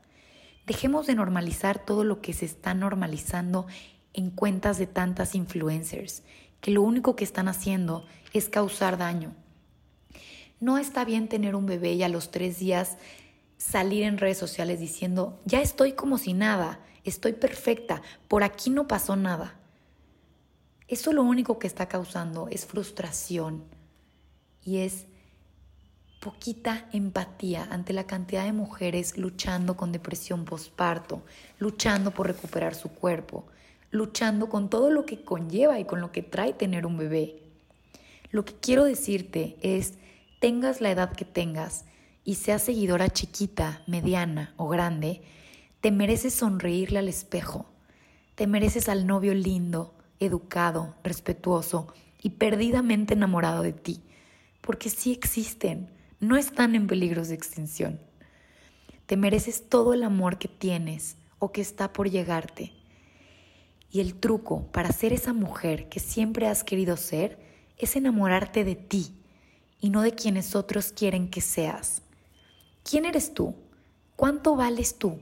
Dejemos 0.67 1.07
de 1.07 1.17
normalizar 1.17 1.85
todo 1.85 2.05
lo 2.05 2.21
que 2.21 2.33
se 2.33 2.47
está 2.47 2.73
normalizando 2.73 3.67
en 4.15 4.31
cuentas 4.31 4.79
de 4.79 4.87
tantas 4.87 5.35
influencers, 5.35 6.23
que 6.61 6.71
lo 6.71 6.83
único 6.83 7.17
que 7.17 7.25
están 7.25 7.49
haciendo 7.49 8.07
es 8.33 8.49
causar 8.49 8.97
daño. 8.97 9.35
No 10.61 10.79
está 10.79 11.05
bien 11.05 11.29
tener 11.29 11.57
un 11.57 11.67
bebé 11.67 11.95
y 11.95 12.05
a 12.05 12.09
los 12.09 12.31
tres 12.31 12.61
días 12.61 12.97
salir 13.59 14.05
en 14.05 14.19
redes 14.19 14.39
sociales 14.39 14.79
diciendo, 14.79 15.41
ya 15.45 15.61
estoy 15.61 15.93
como 15.93 16.19
si 16.19 16.33
nada, 16.33 16.81
estoy 17.05 17.33
perfecta, 17.33 18.03
por 18.29 18.45
aquí 18.45 18.71
no 18.71 18.87
pasó 18.89 19.17
nada. 19.17 19.55
Eso 20.89 21.13
lo 21.13 21.23
único 21.23 21.59
que 21.59 21.67
está 21.67 21.89
causando 21.89 22.49
es 22.51 22.67
frustración 22.67 23.65
y 24.63 24.79
es 24.79 25.07
poquita 26.21 26.87
empatía 26.93 27.67
ante 27.71 27.93
la 27.93 28.07
cantidad 28.07 28.45
de 28.45 28.53
mujeres 28.53 29.19
luchando 29.19 29.77
con 29.77 29.91
depresión 29.91 30.45
postparto, 30.45 31.23
luchando 31.59 32.13
por 32.13 32.29
recuperar 32.29 32.75
su 32.75 32.91
cuerpo, 32.91 33.45
luchando 33.91 34.49
con 34.49 34.71
todo 34.71 34.91
lo 34.91 35.05
que 35.05 35.25
conlleva 35.25 35.81
y 35.81 35.85
con 35.85 36.01
lo 36.01 36.13
que 36.13 36.23
trae 36.23 36.53
tener 36.53 36.87
un 36.87 36.97
bebé. 36.97 37.43
Lo 38.31 38.45
que 38.45 38.55
quiero 38.55 38.85
decirte 38.85 39.57
es, 39.63 39.95
tengas 40.41 40.81
la 40.81 40.91
edad 40.91 41.13
que 41.13 41.25
tengas 41.25 41.87
y 42.25 42.37
seas 42.37 42.63
seguidora 42.63 43.11
chiquita, 43.11 43.83
mediana 43.87 44.55
o 44.57 44.69
grande, 44.69 45.23
te 45.83 45.91
mereces 45.91 46.33
sonreírle 46.33 47.01
al 47.01 47.09
espejo, 47.09 47.67
te 48.37 48.47
mereces 48.47 48.89
al 48.89 49.05
novio 49.05 49.35
lindo, 49.35 49.95
educado, 50.21 50.95
respetuoso 51.03 51.93
y 52.23 52.31
perdidamente 52.31 53.15
enamorado 53.15 53.63
de 53.63 53.73
ti, 53.73 54.01
porque 54.61 54.89
sí 54.89 55.13
existen 55.13 55.91
no 56.21 56.37
están 56.37 56.77
en 56.77 56.87
peligros 56.87 57.29
de 57.29 57.35
extinción. 57.35 57.99
Te 59.07 59.17
mereces 59.17 59.69
todo 59.69 59.93
el 59.93 60.05
amor 60.05 60.39
que 60.39 60.47
tienes 60.47 61.17
o 61.41 61.51
que 61.51 61.61
está 61.61 61.93
por 61.93 62.09
llegarte. 62.09 62.73
Y 63.91 63.99
el 63.99 64.15
truco 64.15 64.71
para 64.71 64.93
ser 64.93 65.13
esa 65.13 65.33
mujer 65.33 65.89
que 65.89 65.99
siempre 65.99 66.47
has 66.47 66.63
querido 66.63 66.97
ser 66.97 67.41
es 67.77 67.97
enamorarte 67.97 68.63
de 68.63 68.77
ti 68.77 69.17
y 69.81 69.91
no 69.91 70.03
de 70.03 70.13
quienes 70.13 70.55
otros 70.55 70.93
quieren 70.93 71.29
que 71.29 71.41
seas. 71.41 72.03
¿Quién 72.89 73.05
eres 73.05 73.35
tú? 73.35 73.57
¿Cuánto 74.15 74.55
vales 74.55 74.97
tú? 74.99 75.19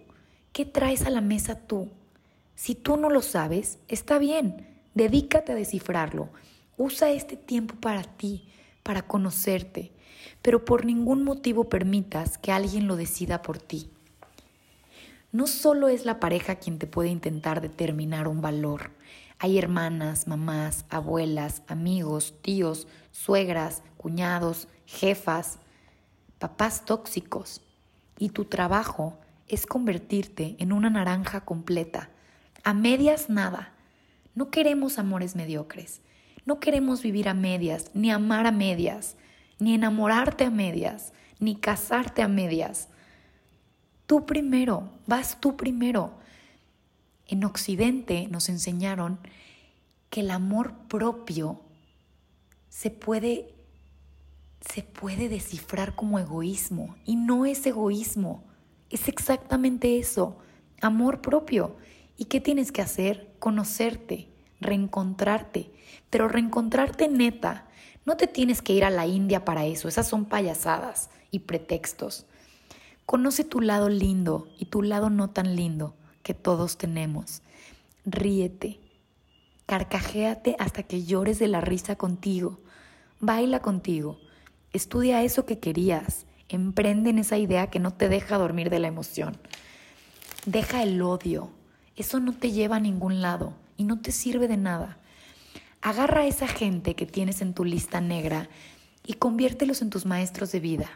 ¿Qué 0.53 0.65
traes 0.65 1.03
a 1.07 1.11
la 1.11 1.21
mesa 1.21 1.55
tú? 1.55 1.89
Si 2.57 2.75
tú 2.75 2.97
no 2.97 3.09
lo 3.09 3.23
sabes, 3.23 3.79
está 3.87 4.19
bien, 4.19 4.67
dedícate 4.95 5.53
a 5.53 5.55
descifrarlo. 5.55 6.29
Usa 6.77 7.11
este 7.11 7.37
tiempo 7.37 7.77
para 7.77 8.03
ti, 8.03 8.49
para 8.83 9.03
conocerte, 9.03 9.93
pero 10.43 10.65
por 10.65 10.85
ningún 10.85 11.23
motivo 11.23 11.69
permitas 11.69 12.37
que 12.37 12.51
alguien 12.51 12.89
lo 12.89 12.97
decida 12.97 13.43
por 13.43 13.59
ti. 13.59 13.91
No 15.31 15.47
solo 15.47 15.87
es 15.87 16.05
la 16.05 16.19
pareja 16.19 16.57
quien 16.57 16.81
te 16.81 16.89
puede 16.89 17.11
intentar 17.11 17.61
determinar 17.61 18.27
un 18.27 18.41
valor. 18.41 18.91
Hay 19.39 19.57
hermanas, 19.57 20.27
mamás, 20.27 20.85
abuelas, 20.91 21.63
amigos, 21.69 22.35
tíos, 22.43 22.89
suegras, 23.13 23.85
cuñados, 23.97 24.67
jefas, 24.85 25.61
papás 26.41 26.85
tóxicos. 26.85 27.63
Y 28.19 28.31
tu 28.31 28.47
trabajo 28.47 29.17
es 29.51 29.67
convertirte 29.67 30.57
en 30.59 30.73
una 30.73 30.91
naranja 30.91 31.45
completa. 31.45 32.11
A 32.65 32.75
medias 32.75 33.29
nada. 33.29 33.73
No 34.35 34.51
queremos 34.51 34.99
amores 34.99 35.37
mediocres. 35.37 36.01
No 36.47 36.61
queremos 36.61 37.03
vivir 37.03 37.29
a 37.29 37.35
medias, 37.35 37.91
ni 37.95 38.11
amar 38.11 38.47
a 38.47 38.53
medias 38.53 39.17
ni 39.61 39.75
enamorarte 39.75 40.45
a 40.45 40.51
medias, 40.51 41.13
ni 41.39 41.55
casarte 41.55 42.23
a 42.23 42.29
medias. 42.29 42.89
Tú 44.07 44.27
primero, 44.27 44.91
vas 45.07 45.41
tú 45.41 45.57
primero. 45.57 46.19
En 47.27 47.45
Occidente 47.45 48.27
nos 48.29 48.49
enseñaron 48.49 49.21
que 50.09 50.21
el 50.21 50.31
amor 50.33 50.75
propio 50.89 51.61
se 52.69 52.91
puede 52.91 53.55
se 54.73 54.83
puede 54.83 55.31
descifrar 55.31 55.95
como 55.95 56.19
egoísmo 56.19 56.95
y 57.07 57.17
no 57.17 57.47
es 57.47 57.65
egoísmo, 57.65 58.45
es 58.91 59.09
exactamente 59.09 59.99
eso, 59.99 60.37
amor 60.81 61.21
propio. 61.21 61.77
¿Y 62.17 62.27
qué 62.27 62.41
tienes 62.41 62.73
que 62.73 62.83
hacer? 62.83 63.33
Conocerte, 63.39 64.29
reencontrarte, 64.61 65.71
pero 66.11 66.29
reencontrarte 66.29 67.09
neta, 67.09 67.67
no 68.05 68.17
te 68.17 68.27
tienes 68.27 68.63
que 68.63 68.73
ir 68.73 68.85
a 68.85 68.91
la 68.91 69.07
India 69.07 69.45
para 69.45 69.67
eso, 69.67 69.89
esas 69.89 70.09
son 70.09 70.25
payasadas 70.25 71.11
y 71.31 71.41
pretextos. 71.41 72.27
Conoce 73.07 73.45
tu 73.45 73.61
lado 73.61 73.89
lindo 73.89 74.49
y 74.59 74.67
tu 74.67 74.83
lado 74.83 75.11
no 75.11 75.31
tan 75.31 75.57
lindo 75.57 75.95
que 76.23 76.35
todos 76.35 76.77
tenemos. 76.77 77.43
Ríete, 78.05 78.81
carcajéate 79.67 80.57
hasta 80.59 80.83
que 80.83 81.05
llores 81.05 81.39
de 81.39 81.49
la 81.49 81.61
risa 81.61 81.97
contigo. 81.97 82.61
Baila 83.21 83.61
contigo. 83.61 84.19
Estudia 84.73 85.23
eso 85.23 85.45
que 85.45 85.59
querías. 85.59 86.27
Emprende 86.53 87.11
en 87.11 87.21
esa 87.21 87.39
idea 87.39 87.69
que 87.69 87.79
no 87.79 87.93
te 87.93 88.09
deja 88.09 88.37
dormir 88.37 88.71
de 88.71 88.81
la 88.81 88.89
emoción. 88.89 89.39
Deja 90.47 90.83
el 90.83 91.01
odio. 91.01 91.49
Eso 91.95 92.19
no 92.19 92.33
te 92.33 92.51
lleva 92.51 92.77
a 92.77 92.81
ningún 92.81 93.23
lado 93.23 93.55
y 93.77 93.85
no 93.85 94.01
te 94.01 94.11
sirve 94.11 94.49
de 94.49 94.57
nada. 94.57 94.99
Agarra 95.81 96.23
a 96.23 96.27
esa 96.27 96.49
gente 96.49 96.97
que 96.97 97.07
tienes 97.07 97.41
en 97.41 97.55
tu 97.55 97.65
lista 97.65 98.01
negra 98.01 98.49
y 99.07 99.15
conviértelos 99.15 99.81
en 99.81 99.91
tus 99.91 100.07
maestros 100.07 100.51
de 100.51 100.59
vida. 100.59 100.91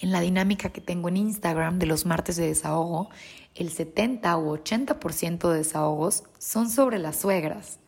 En 0.00 0.12
la 0.12 0.20
dinámica 0.20 0.70
que 0.70 0.80
tengo 0.80 1.10
en 1.10 1.18
Instagram 1.18 1.78
de 1.78 1.86
los 1.86 2.06
martes 2.06 2.36
de 2.36 2.46
desahogo, 2.46 3.10
el 3.54 3.70
70 3.70 4.34
u 4.38 4.56
80% 4.56 5.50
de 5.50 5.58
desahogos 5.58 6.24
son 6.38 6.70
sobre 6.70 6.98
las 6.98 7.16
suegras. 7.16 7.80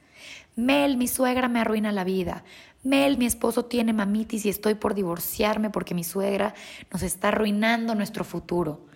Mel, 0.56 0.98
mi 0.98 1.08
suegra 1.08 1.48
me 1.48 1.60
arruina 1.60 1.90
la 1.90 2.04
vida. 2.04 2.44
Mel, 2.84 3.18
mi 3.18 3.26
esposo 3.26 3.64
tiene 3.64 3.92
mamitis 3.92 4.46
y 4.46 4.50
estoy 4.50 4.74
por 4.74 4.94
divorciarme 4.94 5.70
porque 5.70 5.94
mi 5.94 6.04
suegra 6.04 6.54
nos 6.92 7.02
está 7.02 7.28
arruinando 7.28 7.94
nuestro 7.96 8.24
futuro. 8.24 8.86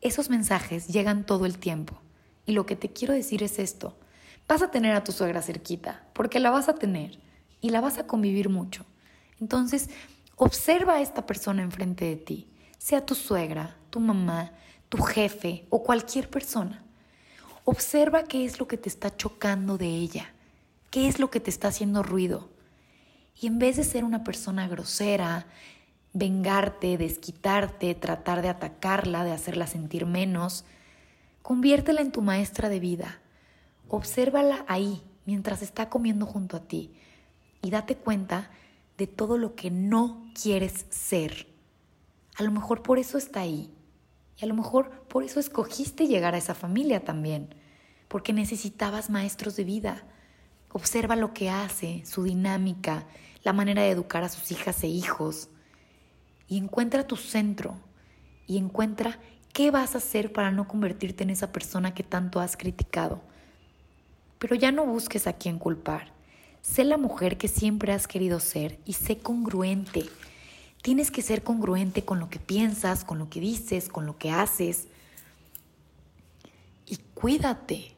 Esos 0.00 0.30
mensajes 0.30 0.88
llegan 0.88 1.26
todo 1.26 1.44
el 1.44 1.58
tiempo. 1.58 2.00
Y 2.46 2.52
lo 2.52 2.64
que 2.64 2.76
te 2.76 2.88
quiero 2.88 3.12
decir 3.12 3.42
es 3.42 3.58
esto 3.58 3.96
vas 4.48 4.62
a 4.62 4.70
tener 4.70 4.96
a 4.96 5.04
tu 5.04 5.12
suegra 5.12 5.42
cerquita, 5.42 6.02
porque 6.14 6.40
la 6.40 6.50
vas 6.50 6.68
a 6.68 6.74
tener 6.74 7.20
y 7.60 7.68
la 7.68 7.82
vas 7.82 7.98
a 7.98 8.06
convivir 8.06 8.48
mucho. 8.48 8.86
Entonces, 9.40 9.90
observa 10.36 10.94
a 10.94 11.00
esta 11.02 11.26
persona 11.26 11.62
enfrente 11.62 12.06
de 12.06 12.16
ti, 12.16 12.48
sea 12.78 13.04
tu 13.04 13.14
suegra, 13.14 13.76
tu 13.90 14.00
mamá, 14.00 14.52
tu 14.88 14.98
jefe 15.02 15.66
o 15.68 15.84
cualquier 15.84 16.30
persona. 16.30 16.82
Observa 17.64 18.24
qué 18.24 18.46
es 18.46 18.58
lo 18.58 18.66
que 18.66 18.78
te 18.78 18.88
está 18.88 19.14
chocando 19.14 19.76
de 19.76 19.88
ella, 19.88 20.32
qué 20.90 21.06
es 21.06 21.20
lo 21.20 21.30
que 21.30 21.40
te 21.40 21.50
está 21.50 21.68
haciendo 21.68 22.02
ruido. 22.02 22.48
Y 23.40 23.46
en 23.46 23.58
vez 23.58 23.76
de 23.76 23.84
ser 23.84 24.04
una 24.04 24.24
persona 24.24 24.68
grosera, 24.68 25.46
vengarte, 26.12 26.98
desquitarte, 26.98 27.94
tratar 27.94 28.42
de 28.42 28.48
atacarla, 28.48 29.24
de 29.24 29.32
hacerla 29.32 29.66
sentir 29.66 30.06
menos, 30.06 30.64
conviértela 31.42 32.00
en 32.00 32.12
tu 32.12 32.22
maestra 32.22 32.68
de 32.68 32.80
vida 32.80 33.20
Obsérvala 33.88 34.66
ahí 34.68 35.02
mientras 35.24 35.62
está 35.62 35.88
comiendo 35.88 36.26
junto 36.26 36.58
a 36.58 36.60
ti 36.60 36.92
y 37.62 37.70
date 37.70 37.96
cuenta 37.96 38.50
de 38.98 39.06
todo 39.06 39.38
lo 39.38 39.54
que 39.54 39.70
no 39.70 40.30
quieres 40.40 40.84
ser. 40.90 41.46
A 42.36 42.42
lo 42.42 42.50
mejor 42.50 42.82
por 42.82 42.98
eso 42.98 43.16
está 43.16 43.40
ahí. 43.40 43.70
Y 44.36 44.44
a 44.44 44.46
lo 44.46 44.54
mejor 44.54 44.90
por 45.08 45.24
eso 45.24 45.40
escogiste 45.40 46.06
llegar 46.06 46.34
a 46.34 46.38
esa 46.38 46.54
familia 46.54 47.02
también, 47.02 47.54
porque 48.08 48.32
necesitabas 48.32 49.10
maestros 49.10 49.56
de 49.56 49.64
vida. 49.64 50.04
Observa 50.70 51.16
lo 51.16 51.32
que 51.32 51.50
hace, 51.50 52.02
su 52.04 52.22
dinámica, 52.22 53.06
la 53.42 53.52
manera 53.52 53.82
de 53.82 53.90
educar 53.90 54.24
a 54.24 54.28
sus 54.28 54.50
hijas 54.50 54.82
e 54.82 54.88
hijos. 54.88 55.48
Y 56.48 56.56
encuentra 56.56 57.06
tu 57.06 57.16
centro 57.16 57.76
y 58.46 58.56
encuentra 58.56 59.18
qué 59.52 59.70
vas 59.70 59.94
a 59.94 59.98
hacer 59.98 60.32
para 60.32 60.50
no 60.50 60.66
convertirte 60.66 61.24
en 61.24 61.30
esa 61.30 61.52
persona 61.52 61.94
que 61.94 62.02
tanto 62.02 62.40
has 62.40 62.56
criticado. 62.56 63.20
Pero 64.38 64.54
ya 64.54 64.72
no 64.72 64.86
busques 64.86 65.26
a 65.26 65.34
quién 65.34 65.58
culpar. 65.58 66.12
Sé 66.62 66.84
la 66.84 66.96
mujer 66.96 67.38
que 67.38 67.48
siempre 67.48 67.92
has 67.92 68.06
querido 68.06 68.40
ser 68.40 68.78
y 68.84 68.94
sé 68.94 69.18
congruente. 69.18 70.04
Tienes 70.82 71.10
que 71.10 71.22
ser 71.22 71.42
congruente 71.42 72.04
con 72.04 72.20
lo 72.20 72.30
que 72.30 72.38
piensas, 72.38 73.04
con 73.04 73.18
lo 73.18 73.28
que 73.28 73.40
dices, 73.40 73.88
con 73.88 74.06
lo 74.06 74.16
que 74.16 74.30
haces. 74.30 74.88
Y 76.86 76.96
cuídate, 77.14 77.94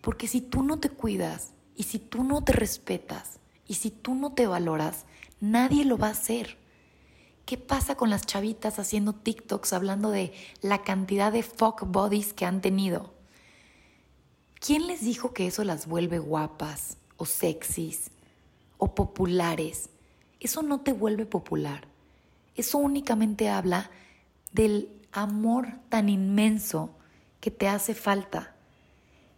porque 0.00 0.26
si 0.26 0.40
tú 0.40 0.62
no 0.62 0.78
te 0.78 0.90
cuidas 0.90 1.52
y 1.76 1.84
si 1.84 1.98
tú 1.98 2.24
no 2.24 2.42
te 2.42 2.52
respetas 2.52 3.38
y 3.66 3.74
si 3.74 3.90
tú 3.90 4.14
no 4.14 4.32
te 4.32 4.46
valoras, 4.46 5.06
nadie 5.40 5.84
lo 5.84 5.98
va 5.98 6.08
a 6.08 6.12
hacer. 6.12 6.58
¿Qué 7.46 7.58
pasa 7.58 7.94
con 7.94 8.08
las 8.08 8.24
chavitas 8.24 8.78
haciendo 8.78 9.14
TikToks 9.14 9.72
hablando 9.72 10.10
de 10.10 10.32
la 10.62 10.82
cantidad 10.82 11.30
de 11.32 11.42
fuck 11.42 11.82
bodies 11.86 12.32
que 12.32 12.46
han 12.46 12.60
tenido? 12.60 13.12
¿Quién 14.60 14.86
les 14.86 15.02
dijo 15.02 15.34
que 15.34 15.46
eso 15.46 15.62
las 15.62 15.86
vuelve 15.86 16.18
guapas 16.18 16.96
o 17.18 17.26
sexys 17.26 18.10
o 18.78 18.94
populares? 18.94 19.90
Eso 20.40 20.62
no 20.62 20.80
te 20.80 20.94
vuelve 20.94 21.26
popular. 21.26 21.86
Eso 22.54 22.78
únicamente 22.78 23.50
habla 23.50 23.90
del 24.52 24.88
amor 25.12 25.68
tan 25.90 26.08
inmenso 26.08 26.90
que 27.40 27.50
te 27.50 27.68
hace 27.68 27.94
falta. 27.94 28.54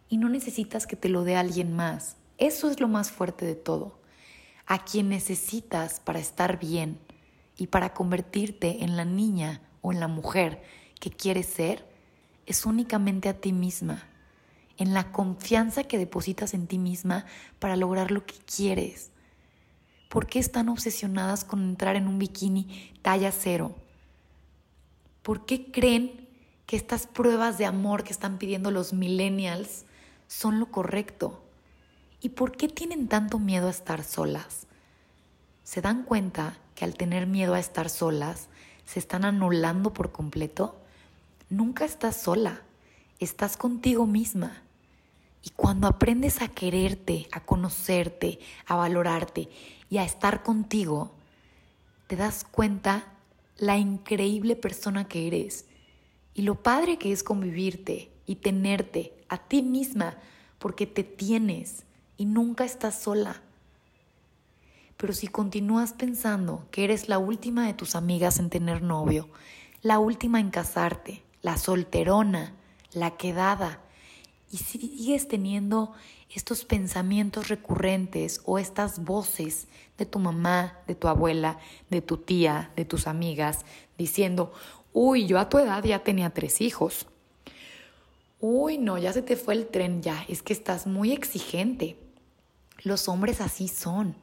Y 0.07 0.15
no 0.15 0.29
necesitas 0.29 0.87
que 0.87 0.95
te 0.95 1.09
lo 1.09 1.25
dé 1.25 1.35
alguien 1.35 1.75
más. 1.75 2.15
Eso 2.37 2.69
es 2.69 2.79
lo 2.79 2.87
más 2.87 3.11
fuerte 3.11 3.45
de 3.45 3.55
todo. 3.55 3.99
A 4.67 4.85
quien 4.85 5.09
necesitas 5.09 5.99
para 5.99 6.19
estar 6.19 6.59
bien 6.59 6.99
y 7.57 7.67
para 7.67 7.93
convertirte 7.93 8.83
en 8.83 8.95
la 8.95 9.05
niña 9.05 9.61
o 9.81 9.91
en 9.91 9.99
la 9.99 10.07
mujer 10.07 10.61
que 10.99 11.09
quieres 11.09 11.47
ser 11.47 11.87
es 12.45 12.65
únicamente 12.65 13.29
a 13.29 13.39
ti 13.39 13.53
misma 13.53 14.07
en 14.77 14.93
la 14.93 15.11
confianza 15.11 15.83
que 15.83 15.97
depositas 15.97 16.53
en 16.53 16.67
ti 16.67 16.77
misma 16.77 17.25
para 17.59 17.75
lograr 17.75 18.11
lo 18.11 18.25
que 18.25 18.35
quieres. 18.35 19.11
¿Por 20.09 20.27
qué 20.27 20.39
están 20.39 20.69
obsesionadas 20.69 21.43
con 21.43 21.63
entrar 21.63 21.95
en 21.95 22.07
un 22.07 22.19
bikini 22.19 22.93
talla 23.01 23.31
cero? 23.31 23.75
¿Por 25.23 25.45
qué 25.45 25.71
creen 25.71 26.27
que 26.65 26.77
estas 26.77 27.07
pruebas 27.07 27.57
de 27.57 27.65
amor 27.65 28.03
que 28.03 28.13
están 28.13 28.37
pidiendo 28.37 28.71
los 28.71 28.93
millennials 28.93 29.85
son 30.27 30.59
lo 30.59 30.71
correcto? 30.71 31.43
¿Y 32.19 32.29
por 32.29 32.57
qué 32.57 32.67
tienen 32.67 33.07
tanto 33.07 33.37
miedo 33.37 33.67
a 33.67 33.71
estar 33.71 34.03
solas? 34.03 34.65
¿Se 35.63 35.81
dan 35.81 36.03
cuenta 36.03 36.57
que 36.75 36.85
al 36.85 36.95
tener 36.95 37.27
miedo 37.27 37.53
a 37.53 37.59
estar 37.59 37.89
solas, 37.89 38.47
se 38.85 38.99
están 38.99 39.23
anulando 39.23 39.93
por 39.93 40.11
completo? 40.11 40.77
Nunca 41.49 41.85
estás 41.85 42.15
sola, 42.15 42.61
estás 43.19 43.55
contigo 43.55 44.07
misma. 44.07 44.63
Y 45.43 45.51
cuando 45.51 45.87
aprendes 45.87 46.41
a 46.41 46.47
quererte, 46.47 47.27
a 47.31 47.41
conocerte, 47.41 48.39
a 48.65 48.75
valorarte 48.75 49.49
y 49.89 49.97
a 49.97 50.03
estar 50.03 50.41
contigo, 50.41 51.13
te 52.07 52.15
das 52.15 52.43
cuenta 52.43 53.13
la 53.57 53.77
increíble 53.77 54.55
persona 54.55 55.07
que 55.07 55.27
eres 55.27 55.65
y 56.33 56.41
lo 56.41 56.63
padre 56.63 56.97
que 56.97 57.11
es 57.11 57.23
convivirte 57.23 58.11
y 58.25 58.37
tenerte 58.37 59.13
a 59.29 59.37
ti 59.37 59.61
misma 59.61 60.17
porque 60.59 60.87
te 60.87 61.03
tienes 61.03 61.86
y 62.17 62.25
nunca 62.25 62.65
estás 62.65 62.99
sola. 62.99 63.41
Pero 64.97 65.13
si 65.13 65.27
continúas 65.27 65.93
pensando 65.93 66.65
que 66.71 66.83
eres 66.83 67.07
la 67.07 67.19
última 67.19 67.67
de 67.67 67.73
tus 67.73 67.95
amigas 67.95 68.39
en 68.39 68.49
tener 68.49 68.81
novio, 68.81 69.29
la 69.81 69.99
última 69.99 70.39
en 70.39 70.49
casarte, 70.49 71.23
la 71.41 71.57
solterona, 71.57 72.53
la 72.93 73.11
quedada, 73.17 73.79
y 74.51 74.57
si 74.57 74.79
sigues 74.79 75.27
teniendo 75.27 75.93
estos 76.33 76.65
pensamientos 76.65 77.47
recurrentes 77.47 78.41
o 78.45 78.57
estas 78.57 79.03
voces 79.03 79.67
de 79.97 80.05
tu 80.05 80.19
mamá, 80.19 80.79
de 80.87 80.95
tu 80.95 81.07
abuela, 81.07 81.59
de 81.89 82.01
tu 82.01 82.17
tía, 82.17 82.71
de 82.75 82.85
tus 82.85 83.07
amigas, 83.07 83.65
diciendo, 83.97 84.53
uy, 84.93 85.27
yo 85.27 85.39
a 85.39 85.49
tu 85.49 85.57
edad 85.57 85.83
ya 85.83 86.03
tenía 86.03 86.29
tres 86.29 86.61
hijos. 86.61 87.07
Uy, 88.39 88.77
no, 88.77 88.97
ya 88.97 89.13
se 89.13 89.21
te 89.21 89.35
fue 89.35 89.53
el 89.55 89.67
tren, 89.67 90.01
ya, 90.01 90.23
es 90.27 90.43
que 90.43 90.53
estás 90.53 90.87
muy 90.87 91.11
exigente. 91.11 91.97
Los 92.83 93.07
hombres 93.07 93.41
así 93.41 93.67
son. 93.67 94.15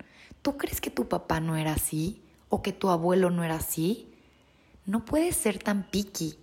¿Tú 0.42 0.56
crees 0.56 0.80
que 0.80 0.90
tu 0.90 1.08
papá 1.08 1.40
no 1.40 1.56
era 1.56 1.72
así? 1.72 2.22
¿O 2.48 2.62
que 2.62 2.72
tu 2.72 2.90
abuelo 2.90 3.30
no 3.30 3.44
era 3.44 3.56
así? 3.56 4.12
No 4.86 5.04
puedes 5.04 5.36
ser 5.36 5.58
tan 5.58 5.90
piqui 5.90 6.38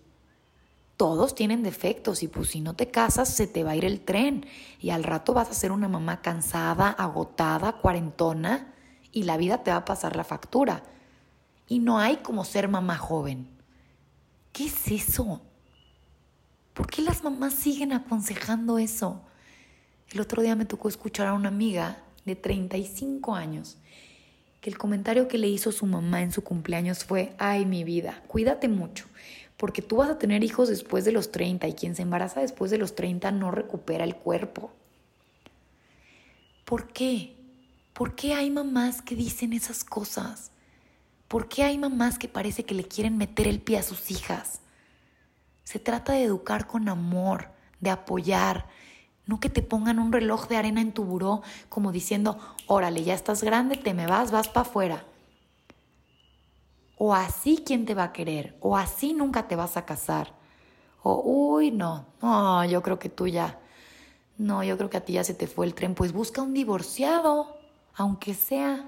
todos 1.02 1.34
tienen 1.34 1.64
defectos 1.64 2.22
y 2.22 2.28
pues 2.28 2.50
si 2.50 2.62
no 2.62 2.76
te 2.76 2.92
casas 2.92 3.28
se 3.28 3.48
te 3.48 3.64
va 3.64 3.72
a 3.72 3.76
ir 3.76 3.86
el 3.86 4.02
tren 4.02 4.46
y 4.80 4.92
al 4.92 5.04
rato 5.04 5.34
vas 5.34 5.50
a 5.50 5.56
ser 5.56 5.72
una 5.72 5.88
mamá 5.88 6.22
cansada, 6.22 6.92
agotada, 6.92 7.72
cuarentona 7.72 8.72
y 9.12 9.24
la 9.24 9.36
vida 9.36 9.64
te 9.64 9.72
va 9.72 9.78
a 9.78 9.86
pasar 9.86 10.16
la 10.16 10.24
factura. 10.24 10.84
Y 11.68 11.80
no 11.80 11.98
hay 11.98 12.18
como 12.18 12.46
ser 12.46 12.68
mamá 12.68 13.00
joven. 13.00 13.50
¿Qué 14.54 14.66
es 14.66 14.92
eso? 14.92 15.42
¿Por 16.76 16.86
qué 16.86 17.02
las 17.02 17.24
mamás 17.24 17.56
siguen 17.56 17.94
aconsejando 17.94 18.78
eso? 18.78 19.24
El 20.12 20.20
otro 20.20 20.42
día 20.42 20.56
me 20.56 20.66
tocó 20.66 20.90
escuchar 20.90 21.28
a 21.28 21.34
una 21.34 21.50
amiga 21.50 21.98
de 22.26 22.36
35 22.36 23.36
años 23.36 23.78
que 24.60 24.70
el 24.70 24.78
comentario 24.78 25.28
que 25.28 25.38
le 25.38 25.48
hizo 25.48 25.72
su 25.72 25.86
mamá 25.86 26.22
en 26.22 26.32
su 26.32 26.44
cumpleaños 26.44 27.04
fue, 27.04 27.34
ay 27.40 27.66
mi 27.66 27.84
vida, 27.84 28.22
cuídate 28.28 28.68
mucho 28.68 29.06
porque 29.62 29.84
tú 29.84 29.98
vas 29.98 30.10
a 30.10 30.18
tener 30.18 30.44
hijos 30.44 30.70
después 30.70 31.06
de 31.06 31.12
los 31.12 31.32
30 31.32 31.68
y 31.68 31.74
quien 31.76 31.96
se 31.96 32.02
embaraza 32.02 32.42
después 32.42 32.72
de 32.72 32.80
los 32.80 32.96
30 32.96 33.30
no 33.30 33.52
recupera 33.52 34.04
el 34.04 34.16
cuerpo. 34.16 34.72
¿Por 36.66 36.88
qué? 36.88 37.36
¿Por 37.94 38.16
qué 38.16 38.34
hay 38.34 38.50
mamás 38.50 39.04
que 39.04 39.16
dicen 39.16 39.54
esas 39.54 39.84
cosas? 39.84 40.50
¿Por 41.28 41.48
qué 41.48 41.62
hay 41.62 41.78
mamás 41.78 42.18
que 42.18 42.28
parece 42.28 42.66
que 42.66 42.74
le 42.74 42.88
quieren 42.88 43.20
meter 43.20 43.48
el 43.48 43.62
pie 43.62 43.78
a 43.78 43.84
sus 43.84 44.10
hijas? 44.10 44.62
Se 45.64 45.78
trata 45.78 46.14
de 46.14 46.24
educar 46.24 46.66
con 46.66 46.90
amor, 46.90 47.50
de 47.82 47.92
apoyar, 47.92 48.68
no 49.26 49.40
que 49.40 49.50
te 49.50 49.62
pongan 49.62 50.00
un 50.00 50.12
reloj 50.12 50.48
de 50.48 50.58
arena 50.58 50.82
en 50.82 50.94
tu 50.94 51.04
buró 51.04 51.42
como 51.70 51.92
diciendo, 51.92 52.40
órale, 52.68 53.04
ya 53.04 53.14
estás 53.14 53.44
grande, 53.44 53.78
te 53.78 53.94
me 53.94 54.08
vas, 54.08 54.32
vas 54.32 54.48
para 54.48 54.62
afuera 54.62 55.06
o 57.04 57.16
así 57.16 57.64
quién 57.66 57.88
te 57.88 57.96
va 57.96 58.04
a 58.04 58.14
querer, 58.14 58.56
o 58.60 58.78
así 58.78 59.14
nunca 59.14 59.48
te 59.48 59.56
vas 59.56 59.76
a 59.76 59.86
casar, 59.86 60.36
o 61.02 61.20
uy, 61.26 61.72
no, 61.72 62.06
no, 62.22 62.64
yo 62.66 62.84
creo 62.84 63.00
que 63.00 63.10
tú 63.10 63.26
ya, 63.26 63.60
no, 64.38 64.64
yo 64.64 64.78
creo 64.78 64.92
que 64.92 64.98
a 64.98 65.04
ti 65.04 65.14
ya 65.14 65.24
se 65.24 65.34
te 65.34 65.48
fue 65.48 65.66
el 65.66 65.74
tren, 65.74 65.96
pues 65.96 66.14
busca 66.14 66.44
un 66.44 66.54
divorciado, 66.54 67.58
aunque 67.96 68.36
sea, 68.36 68.88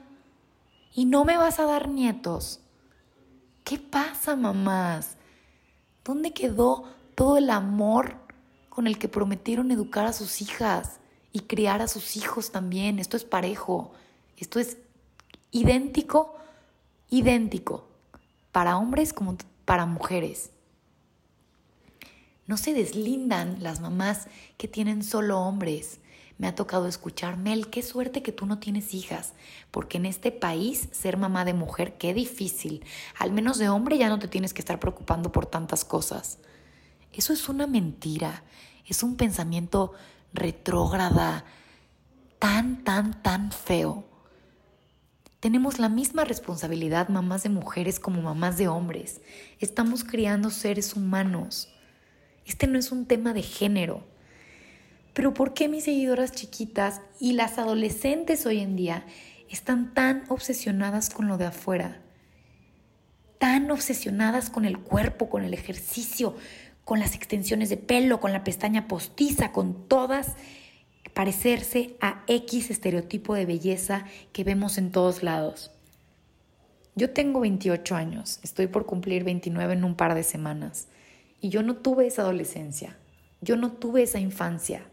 y 0.93 1.05
no 1.05 1.25
me 1.25 1.37
vas 1.37 1.59
a 1.59 1.65
dar 1.65 1.89
nietos. 1.89 2.59
¿Qué 3.63 3.79
pasa, 3.79 4.35
mamás? 4.35 5.17
¿Dónde 6.05 6.33
quedó 6.33 6.83
todo 7.15 7.37
el 7.37 7.49
amor 7.49 8.17
con 8.73 8.87
el 8.87 8.97
que 8.97 9.07
prometieron 9.07 9.69
educar 9.69 10.07
a 10.07 10.13
sus 10.13 10.41
hijas 10.41 10.99
y 11.31 11.41
criar 11.41 11.83
a 11.83 11.87
sus 11.87 12.17
hijos 12.17 12.51
también? 12.51 12.97
Esto 12.97 13.17
es 13.17 13.23
parejo, 13.23 13.93
esto 14.35 14.59
es 14.59 14.77
idéntico, 15.51 16.35
idéntico 17.11 17.87
para 18.51 18.77
hombres 18.77 19.13
como 19.13 19.37
para 19.65 19.85
mujeres. 19.85 20.49
No 22.47 22.57
se 22.57 22.73
deslindan 22.73 23.61
las 23.61 23.79
mamás 23.79 24.27
que 24.57 24.67
tienen 24.67 25.03
solo 25.03 25.39
hombres. 25.39 25.99
Me 26.39 26.47
ha 26.47 26.55
tocado 26.55 26.87
escuchar, 26.87 27.37
Mel, 27.37 27.69
qué 27.69 27.83
suerte 27.83 28.23
que 28.23 28.31
tú 28.31 28.47
no 28.47 28.57
tienes 28.57 28.95
hijas, 28.95 29.33
porque 29.69 29.97
en 29.97 30.07
este 30.07 30.31
país 30.31 30.89
ser 30.91 31.17
mamá 31.17 31.45
de 31.45 31.53
mujer, 31.53 31.95
qué 31.99 32.15
difícil. 32.15 32.83
Al 33.19 33.31
menos 33.31 33.59
de 33.59 33.69
hombre 33.69 33.99
ya 33.99 34.09
no 34.09 34.17
te 34.17 34.27
tienes 34.27 34.51
que 34.51 34.61
estar 34.61 34.79
preocupando 34.79 35.31
por 35.31 35.45
tantas 35.45 35.85
cosas. 35.85 36.39
Eso 37.13 37.31
es 37.31 37.47
una 37.47 37.67
mentira, 37.67 38.43
es 38.87 39.03
un 39.03 39.15
pensamiento 39.15 39.93
retrógrada, 40.33 41.45
tan, 42.39 42.83
tan, 42.83 43.21
tan 43.21 43.51
feo. 43.51 44.05
Tenemos 45.39 45.77
la 45.77 45.89
misma 45.89 46.25
responsabilidad 46.25 47.09
mamás 47.09 47.43
de 47.43 47.49
mujeres 47.49 47.99
como 47.99 48.21
mamás 48.21 48.57
de 48.57 48.67
hombres. 48.67 49.21
Estamos 49.59 50.03
criando 50.03 50.49
seres 50.49 50.95
humanos. 50.95 51.69
Este 52.45 52.65
no 52.65 52.79
es 52.79 52.91
un 52.91 53.05
tema 53.05 53.33
de 53.33 53.43
género. 53.43 54.05
Pero 55.13 55.33
¿por 55.33 55.53
qué 55.53 55.67
mis 55.67 55.83
seguidoras 55.83 56.31
chiquitas 56.31 57.01
y 57.19 57.33
las 57.33 57.57
adolescentes 57.59 58.45
hoy 58.45 58.59
en 58.59 58.75
día 58.75 59.05
están 59.49 59.93
tan 59.93 60.23
obsesionadas 60.29 61.09
con 61.09 61.27
lo 61.27 61.37
de 61.37 61.45
afuera? 61.45 62.01
Tan 63.37 63.69
obsesionadas 63.69 64.49
con 64.49 64.65
el 64.65 64.79
cuerpo, 64.79 65.29
con 65.29 65.43
el 65.43 65.53
ejercicio, 65.53 66.35
con 66.85 66.99
las 66.99 67.15
extensiones 67.15 67.69
de 67.69 67.77
pelo, 67.77 68.19
con 68.19 68.33
la 68.33 68.43
pestaña 68.43 68.87
postiza, 68.87 69.51
con 69.51 69.87
todas 69.87 70.35
parecerse 71.13 71.95
a 72.01 72.23
X 72.27 72.69
estereotipo 72.69 73.35
de 73.35 73.45
belleza 73.45 74.05
que 74.31 74.43
vemos 74.43 74.77
en 74.77 74.91
todos 74.91 75.23
lados. 75.23 75.71
Yo 76.95 77.11
tengo 77.11 77.39
28 77.39 77.95
años, 77.95 78.39
estoy 78.43 78.67
por 78.67 78.85
cumplir 78.85 79.23
29 79.23 79.73
en 79.73 79.83
un 79.83 79.95
par 79.95 80.13
de 80.15 80.23
semanas, 80.23 80.87
y 81.41 81.49
yo 81.49 81.63
no 81.63 81.77
tuve 81.77 82.07
esa 82.07 82.21
adolescencia, 82.21 82.97
yo 83.41 83.55
no 83.55 83.71
tuve 83.71 84.03
esa 84.03 84.19
infancia. 84.19 84.85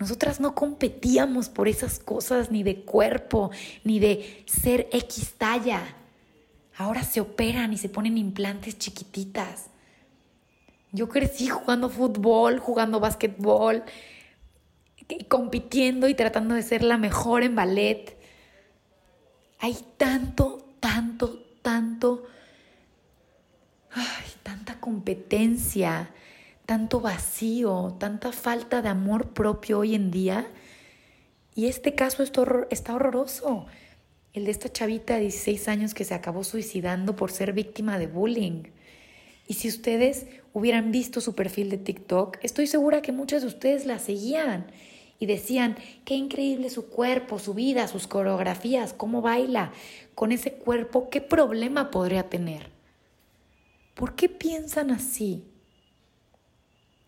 Nosotras 0.00 0.40
no 0.40 0.54
competíamos 0.54 1.48
por 1.48 1.68
esas 1.68 2.00
cosas 2.00 2.50
ni 2.50 2.64
de 2.64 2.82
cuerpo, 2.82 3.50
ni 3.84 4.00
de 4.00 4.44
ser 4.46 4.88
X 4.92 5.34
talla. 5.38 5.82
Ahora 6.76 7.04
se 7.04 7.20
operan 7.20 7.72
y 7.72 7.78
se 7.78 7.88
ponen 7.88 8.18
implantes 8.18 8.76
chiquititas. 8.76 9.70
Yo 10.94 11.08
crecí 11.08 11.48
jugando 11.48 11.90
fútbol, 11.90 12.60
jugando 12.60 13.00
básquetbol, 13.00 13.82
compitiendo 15.28 16.06
y 16.06 16.14
tratando 16.14 16.54
de 16.54 16.62
ser 16.62 16.84
la 16.84 16.98
mejor 16.98 17.42
en 17.42 17.56
ballet. 17.56 18.16
Hay 19.58 19.76
tanto, 19.96 20.76
tanto, 20.78 21.42
tanto, 21.62 22.22
ay, 23.90 24.24
tanta 24.44 24.78
competencia, 24.78 26.10
tanto 26.64 27.00
vacío, 27.00 27.96
tanta 27.98 28.30
falta 28.30 28.80
de 28.80 28.90
amor 28.90 29.30
propio 29.30 29.80
hoy 29.80 29.96
en 29.96 30.12
día. 30.12 30.46
Y 31.56 31.66
este 31.66 31.96
caso 31.96 32.22
está 32.22 32.94
horroroso. 32.94 33.66
El 34.32 34.44
de 34.44 34.52
esta 34.52 34.70
chavita 34.70 35.14
de 35.14 35.22
16 35.22 35.66
años 35.66 35.92
que 35.92 36.04
se 36.04 36.14
acabó 36.14 36.44
suicidando 36.44 37.16
por 37.16 37.32
ser 37.32 37.52
víctima 37.52 37.98
de 37.98 38.06
bullying. 38.06 38.73
Y 39.46 39.54
si 39.54 39.68
ustedes 39.68 40.26
hubieran 40.52 40.92
visto 40.92 41.20
su 41.20 41.34
perfil 41.34 41.70
de 41.70 41.78
TikTok, 41.78 42.38
estoy 42.42 42.66
segura 42.66 43.02
que 43.02 43.12
muchas 43.12 43.42
de 43.42 43.48
ustedes 43.48 43.86
la 43.86 43.98
seguían 43.98 44.66
y 45.18 45.26
decían, 45.26 45.76
qué 46.04 46.14
increíble 46.14 46.70
su 46.70 46.88
cuerpo, 46.88 47.38
su 47.38 47.54
vida, 47.54 47.88
sus 47.88 48.06
coreografías, 48.06 48.92
cómo 48.92 49.20
baila. 49.20 49.72
Con 50.14 50.32
ese 50.32 50.52
cuerpo, 50.52 51.08
¿qué 51.10 51.20
problema 51.20 51.90
podría 51.90 52.28
tener? 52.28 52.70
¿Por 53.94 54.14
qué 54.14 54.28
piensan 54.28 54.90
así? 54.90 55.44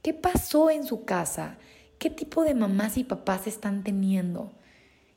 ¿Qué 0.02 0.14
pasó 0.14 0.70
en 0.70 0.84
su 0.84 1.04
casa? 1.04 1.58
¿Qué 1.98 2.10
tipo 2.10 2.44
de 2.44 2.54
mamás 2.54 2.96
y 2.96 3.04
papás 3.04 3.46
están 3.46 3.82
teniendo? 3.82 4.52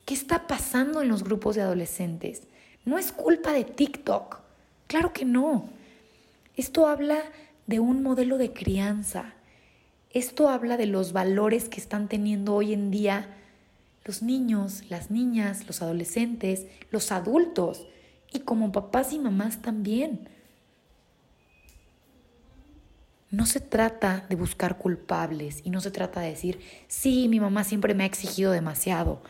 ¿Qué 0.06 0.14
está 0.14 0.48
pasando 0.48 1.02
en 1.02 1.10
los 1.10 1.24
grupos 1.24 1.56
de 1.56 1.62
adolescentes? 1.62 2.44
No 2.86 2.98
es 2.98 3.12
culpa 3.12 3.52
de 3.52 3.66
TikTok. 3.66 4.40
Claro 4.88 5.14
que 5.14 5.26
no. 5.26 5.70
Esto 6.60 6.88
habla 6.88 7.22
de 7.68 7.80
un 7.80 8.04
modelo 8.04 8.38
de 8.38 8.52
crianza. 8.52 9.34
Esto 10.10 10.50
habla 10.50 10.76
de 10.76 10.88
los 10.88 11.14
valores 11.14 11.70
que 11.70 11.80
están 11.80 12.10
teniendo 12.10 12.54
hoy 12.54 12.74
en 12.74 12.92
día 12.92 13.34
los 14.04 14.22
niños, 14.24 14.84
las 14.90 15.10
niñas, 15.10 15.66
los 15.68 15.82
adolescentes, 15.82 16.66
los 16.92 17.14
adultos 17.14 17.88
y 18.30 18.42
como 18.42 18.74
papás 18.74 19.14
y 19.14 19.20
mamás 19.20 19.62
también. 19.62 20.28
No 23.32 23.46
se 23.46 23.62
trata 23.62 24.26
de 24.28 24.36
buscar 24.36 24.78
culpables 24.78 25.62
y 25.64 25.70
no 25.70 25.80
se 25.80 25.92
trata 25.92 26.20
de 26.20 26.32
decir, 26.32 26.60
sí, 26.90 27.30
mi 27.30 27.40
mamá 27.40 27.64
siempre 27.64 27.94
me 27.94 28.04
ha 28.04 28.08
exigido 28.08 28.52
demasiado, 28.52 29.22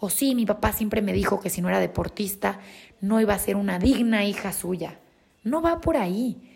o 0.00 0.10
sí, 0.10 0.34
mi 0.34 0.46
papá 0.46 0.72
siempre 0.72 1.00
me 1.00 1.12
dijo 1.12 1.38
que 1.38 1.48
si 1.48 1.62
no 1.62 1.68
era 1.68 1.78
deportista 1.78 2.58
no 3.00 3.20
iba 3.20 3.34
a 3.34 3.38
ser 3.38 3.54
una 3.54 3.78
digna 3.78 4.24
hija 4.24 4.52
suya. 4.52 4.98
No 5.44 5.62
va 5.62 5.80
por 5.80 5.96
ahí. 5.96 6.48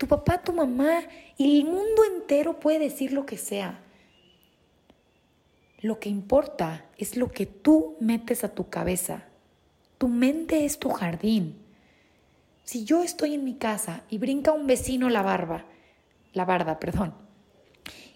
Tu 0.00 0.06
papá, 0.06 0.42
tu 0.42 0.54
mamá 0.54 1.02
y 1.36 1.58
el 1.58 1.66
mundo 1.66 2.04
entero 2.10 2.58
puede 2.58 2.78
decir 2.78 3.12
lo 3.12 3.26
que 3.26 3.36
sea. 3.36 3.80
Lo 5.82 6.00
que 6.00 6.08
importa 6.08 6.86
es 6.96 7.18
lo 7.18 7.30
que 7.30 7.44
tú 7.44 7.98
metes 8.00 8.42
a 8.42 8.54
tu 8.54 8.70
cabeza. 8.70 9.24
Tu 9.98 10.08
mente 10.08 10.64
es 10.64 10.78
tu 10.78 10.88
jardín. 10.88 11.58
Si 12.64 12.84
yo 12.86 13.02
estoy 13.02 13.34
en 13.34 13.44
mi 13.44 13.56
casa 13.56 14.04
y 14.08 14.16
brinca 14.16 14.52
un 14.52 14.66
vecino 14.66 15.10
la 15.10 15.20
barba, 15.20 15.66
la 16.32 16.46
barda, 16.46 16.80
perdón, 16.80 17.12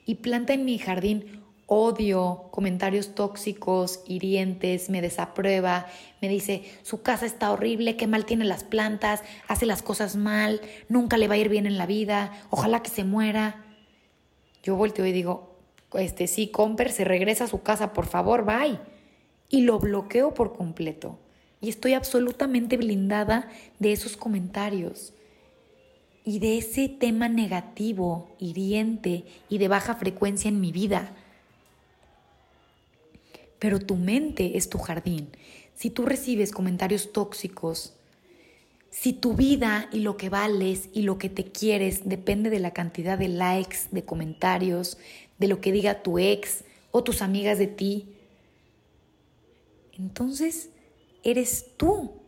y 0.07 0.15
planta 0.15 0.55
en 0.55 0.65
mi 0.65 0.79
jardín 0.79 1.44
odio, 1.67 2.49
comentarios 2.51 3.15
tóxicos, 3.15 4.01
hirientes, 4.07 4.91
me 4.91 5.01
desaprueba, 5.01 5.87
me 6.21 6.29
dice, 6.29 6.65
su 6.83 7.03
casa 7.03 7.27
está 7.27 7.51
horrible, 7.51 7.97
qué 7.97 8.07
mal 8.07 8.27
tiene 8.27 8.45
las 8.45 8.65
plantas, 8.65 9.23
hace 9.49 9.67
las 9.67 9.83
cosas 9.83 10.17
mal, 10.17 10.61
nunca 10.89 11.17
le 11.17 11.29
va 11.29 11.35
a 11.35 11.39
ir 11.39 11.49
bien 11.49 11.67
en 11.67 11.79
la 11.79 11.87
vida, 11.87 12.33
ojalá 12.51 12.83
que 12.83 12.91
se 12.91 13.05
muera. 13.05 13.65
Yo 14.63 14.77
volteo 14.77 15.07
y 15.07 15.13
digo, 15.13 15.55
este 15.95 16.27
sí, 16.27 16.49
Comper 16.49 16.91
se 16.91 17.05
regresa 17.05 17.45
a 17.45 17.49
su 17.49 17.63
casa, 17.63 17.93
por 17.93 18.07
favor, 18.07 18.45
bye. 18.45 18.79
Y 19.49 19.63
lo 19.63 19.79
bloqueo 19.79 20.35
por 20.35 20.57
completo. 20.57 21.19
Y 21.61 21.69
estoy 21.69 21.95
absolutamente 21.95 22.77
blindada 22.77 23.49
de 23.79 23.93
esos 23.93 24.17
comentarios 24.17 25.15
y 26.25 26.39
de 26.39 26.59
ese 26.59 26.89
tema 26.89 27.29
negativo, 27.29 28.35
hiriente 28.39 29.25
y 29.49 29.59
de 29.59 29.69
baja 29.69 29.95
frecuencia 29.95 30.49
en 30.49 30.61
mi 30.61 30.73
vida. 30.73 31.15
Pero 33.65 33.81
tu 33.81 33.97
mente 33.97 34.59
es 34.59 34.69
tu 34.69 34.77
jardín. 34.77 35.31
Si 35.73 35.89
tú 35.89 36.05
recibes 36.05 36.53
comentarios 36.53 37.15
tóxicos, 37.15 37.95
si 38.91 39.15
tu 39.15 39.33
vida 39.33 39.89
y 39.91 40.01
lo 40.01 40.19
que 40.19 40.29
vales 40.29 40.91
y 40.93 41.01
lo 41.01 41.17
que 41.17 41.31
te 41.31 41.45
quieres 41.45 42.07
depende 42.07 42.51
de 42.51 42.59
la 42.59 42.73
cantidad 42.73 43.17
de 43.17 43.29
likes, 43.29 43.89
de 43.91 44.05
comentarios, 44.05 44.99
de 45.39 45.49
lo 45.49 45.63
que 45.63 45.73
diga 45.73 46.03
tu 46.03 46.19
ex 46.19 46.65
o 46.91 47.03
tus 47.05 47.23
amigas 47.23 47.59
de 47.59 47.69
ti, 47.69 48.15
entonces 49.95 50.69
eres 51.23 51.69
tú 51.79 52.21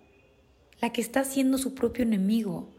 la 0.80 0.90
que 0.90 1.02
está 1.02 1.22
siendo 1.22 1.58
su 1.58 1.74
propio 1.74 2.04
enemigo. 2.04 2.70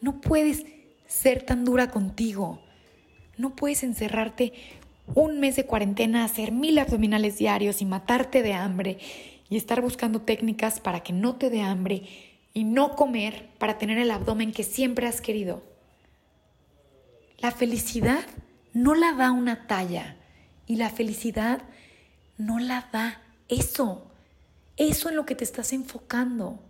No 0.00 0.20
puedes 0.20 0.66
ser 1.06 1.44
tan 1.44 1.64
dura 1.64 1.92
contigo. 1.92 2.60
No 3.38 3.54
puedes 3.54 3.84
encerrarte 3.84 4.52
un 5.14 5.40
mes 5.40 5.56
de 5.56 5.66
cuarentena, 5.66 6.24
hacer 6.24 6.52
mil 6.52 6.78
abdominales 6.78 7.38
diarios 7.38 7.82
y 7.82 7.84
matarte 7.84 8.42
de 8.42 8.54
hambre 8.54 8.98
y 9.48 9.56
estar 9.56 9.80
buscando 9.80 10.22
técnicas 10.22 10.80
para 10.80 11.00
que 11.00 11.12
no 11.12 11.36
te 11.36 11.50
dé 11.50 11.62
hambre 11.62 12.04
y 12.54 12.64
no 12.64 12.96
comer 12.96 13.50
para 13.58 13.78
tener 13.78 13.98
el 13.98 14.10
abdomen 14.10 14.52
que 14.52 14.64
siempre 14.64 15.06
has 15.06 15.20
querido. 15.20 15.62
La 17.38 17.50
felicidad 17.50 18.24
no 18.72 18.94
la 18.94 19.12
da 19.12 19.32
una 19.32 19.66
talla 19.66 20.16
y 20.66 20.76
la 20.76 20.90
felicidad 20.90 21.62
no 22.38 22.58
la 22.58 22.88
da 22.92 23.20
eso, 23.48 24.10
eso 24.76 25.08
en 25.08 25.16
lo 25.16 25.26
que 25.26 25.34
te 25.34 25.44
estás 25.44 25.72
enfocando. 25.72 26.60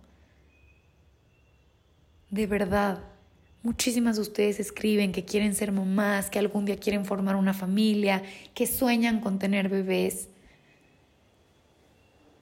De 2.31 2.47
verdad, 2.47 3.12
Muchísimas 3.63 4.17
de 4.17 4.23
ustedes 4.23 4.59
escriben 4.59 5.13
que 5.13 5.25
quieren 5.25 5.55
ser 5.55 5.71
mamás, 5.71 6.31
que 6.31 6.41
algún 6.41 6.65
día 6.65 6.77
quieren 6.77 7.05
formar 7.05 7.37
una 7.37 7.55
familia, 7.55 8.25
que 8.55 8.67
sueñan 8.67 9.21
con 9.21 9.39
tener 9.39 9.69
bebés. 9.69 10.29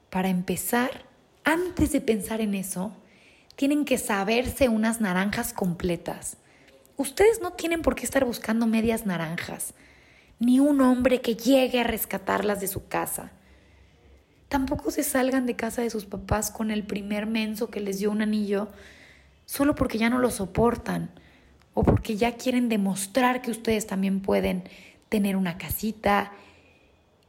Para 0.08 0.30
empezar, 0.30 1.04
antes 1.44 1.92
de 1.92 2.00
pensar 2.00 2.40
en 2.40 2.54
eso, 2.54 2.96
tienen 3.54 3.84
que 3.84 3.98
saberse 3.98 4.70
unas 4.70 5.02
naranjas 5.02 5.52
completas. 5.52 6.38
Ustedes 6.96 7.42
no 7.42 7.52
tienen 7.52 7.82
por 7.82 7.94
qué 7.94 8.04
estar 8.04 8.24
buscando 8.24 8.66
medias 8.66 9.04
naranjas, 9.04 9.74
ni 10.38 10.58
un 10.58 10.80
hombre 10.80 11.20
que 11.20 11.36
llegue 11.36 11.80
a 11.80 11.84
rescatarlas 11.84 12.60
de 12.60 12.66
su 12.66 12.88
casa. 12.88 13.30
Tampoco 14.48 14.90
se 14.90 15.02
salgan 15.02 15.44
de 15.44 15.54
casa 15.54 15.82
de 15.82 15.90
sus 15.90 16.06
papás 16.06 16.50
con 16.50 16.70
el 16.70 16.82
primer 16.82 17.26
menso 17.26 17.70
que 17.70 17.80
les 17.80 17.98
dio 17.98 18.10
un 18.10 18.22
anillo 18.22 18.68
solo 19.50 19.74
porque 19.74 19.98
ya 19.98 20.08
no 20.08 20.20
lo 20.20 20.30
soportan 20.30 21.10
o 21.74 21.82
porque 21.82 22.16
ya 22.16 22.36
quieren 22.36 22.68
demostrar 22.68 23.42
que 23.42 23.50
ustedes 23.50 23.84
también 23.84 24.20
pueden 24.20 24.62
tener 25.08 25.34
una 25.34 25.58
casita 25.58 26.30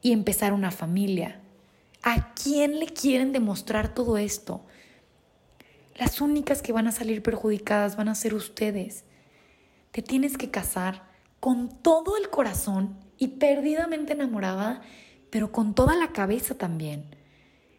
y 0.04 0.12
empezar 0.12 0.54
una 0.54 0.70
familia. 0.70 1.40
¿A 2.04 2.36
quién 2.36 2.80
le 2.80 2.86
quieren 2.86 3.32
demostrar 3.32 3.96
todo 3.96 4.20
esto? 4.20 4.64
Las 5.96 6.22
únicas 6.22 6.62
que 6.62 6.72
van 6.72 6.86
a 6.86 6.92
salir 6.92 7.24
perjudicadas 7.24 7.96
van 7.96 8.08
a 8.08 8.14
ser 8.14 8.36
ustedes. 8.36 9.04
Te 9.90 10.04
tienes 10.04 10.38
que 10.38 10.52
casar 10.52 11.02
con 11.40 11.70
todo 11.82 12.18
el 12.18 12.30
corazón 12.30 13.00
y 13.18 13.30
perdidamente 13.30 14.14
enamorada, 14.14 14.84
pero 15.32 15.52
con 15.52 15.74
toda 15.74 15.96
la 15.96 16.12
cabeza 16.12 16.54
también. 16.54 17.04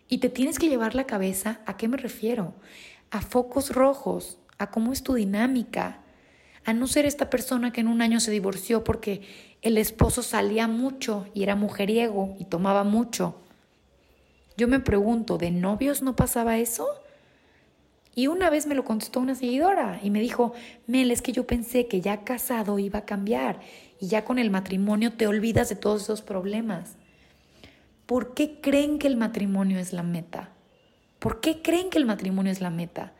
Y 0.09 0.18
te 0.18 0.28
tienes 0.28 0.59
que 0.59 0.68
llevar 0.68 0.96
la 0.96 1.07
cabeza, 1.07 1.61
¿a 1.64 1.76
qué 1.76 1.87
me 1.87 1.96
refiero? 1.96 2.55
A 3.12 3.20
focos 3.20 3.70
rojos, 3.70 4.38
a 4.59 4.70
cómo 4.70 4.92
es 4.92 5.03
tu 5.03 5.14
dinámica, 5.14 5.98
a 6.64 6.72
no 6.72 6.87
ser 6.87 7.05
esta 7.05 7.29
persona 7.29 7.70
que 7.70 7.83
en 7.83 7.88
un 7.88 8.01
año 8.01 8.20
se 8.20 8.31
divorció 8.31 8.85
porque 8.85 9.20
el 9.61 9.77
esposo 9.77 10.22
salía 10.22 10.66
mucho 10.66 11.27
y 11.35 11.42
era 11.42 11.55
mujeriego 11.55 12.35
y 12.40 12.46
tomaba 12.46 12.85
mucho. 12.85 13.37
Yo 14.57 14.66
me 14.66 14.81
pregunto, 14.81 15.37
¿de 15.37 15.51
novios 15.51 16.01
no 16.01 16.16
pasaba 16.16 16.57
eso? 16.57 16.87
Y 18.14 18.29
una 18.29 18.48
vez 18.48 18.66
me 18.66 18.75
lo 18.75 18.85
contestó 18.85 19.20
una 19.20 19.35
seguidora 19.35 20.01
y 20.03 20.09
me 20.09 20.20
dijo, 20.20 20.55
Mel, 20.87 21.11
es 21.11 21.20
que 21.20 21.33
yo 21.33 21.46
pensé 21.46 21.88
que 21.88 22.01
ya 22.01 22.25
casado 22.25 22.79
iba 22.79 23.01
a 23.01 23.05
cambiar 23.05 23.61
y 24.01 24.09
ya 24.09 24.25
con 24.25 24.38
el 24.38 24.51
matrimonio 24.51 25.12
te 25.12 25.27
olvidas 25.27 25.68
de 25.68 25.77
todos 25.77 26.03
esos 26.03 26.22
problemas. 26.22 26.96
¿Por 28.07 28.33
qué 28.33 28.61
creen 28.61 28.98
que 28.98 29.07
el 29.07 29.16
matrimonio 29.16 29.79
es 29.79 29.92
la 29.92 30.03
meta? 30.03 30.51
¿Por 31.23 31.41
qué 31.41 31.63
creen 31.63 31.89
que 31.89 31.99
el 31.99 32.05
matrimonio 32.05 32.51
es 32.51 32.61
la 32.61 32.71
meta? 32.71 33.13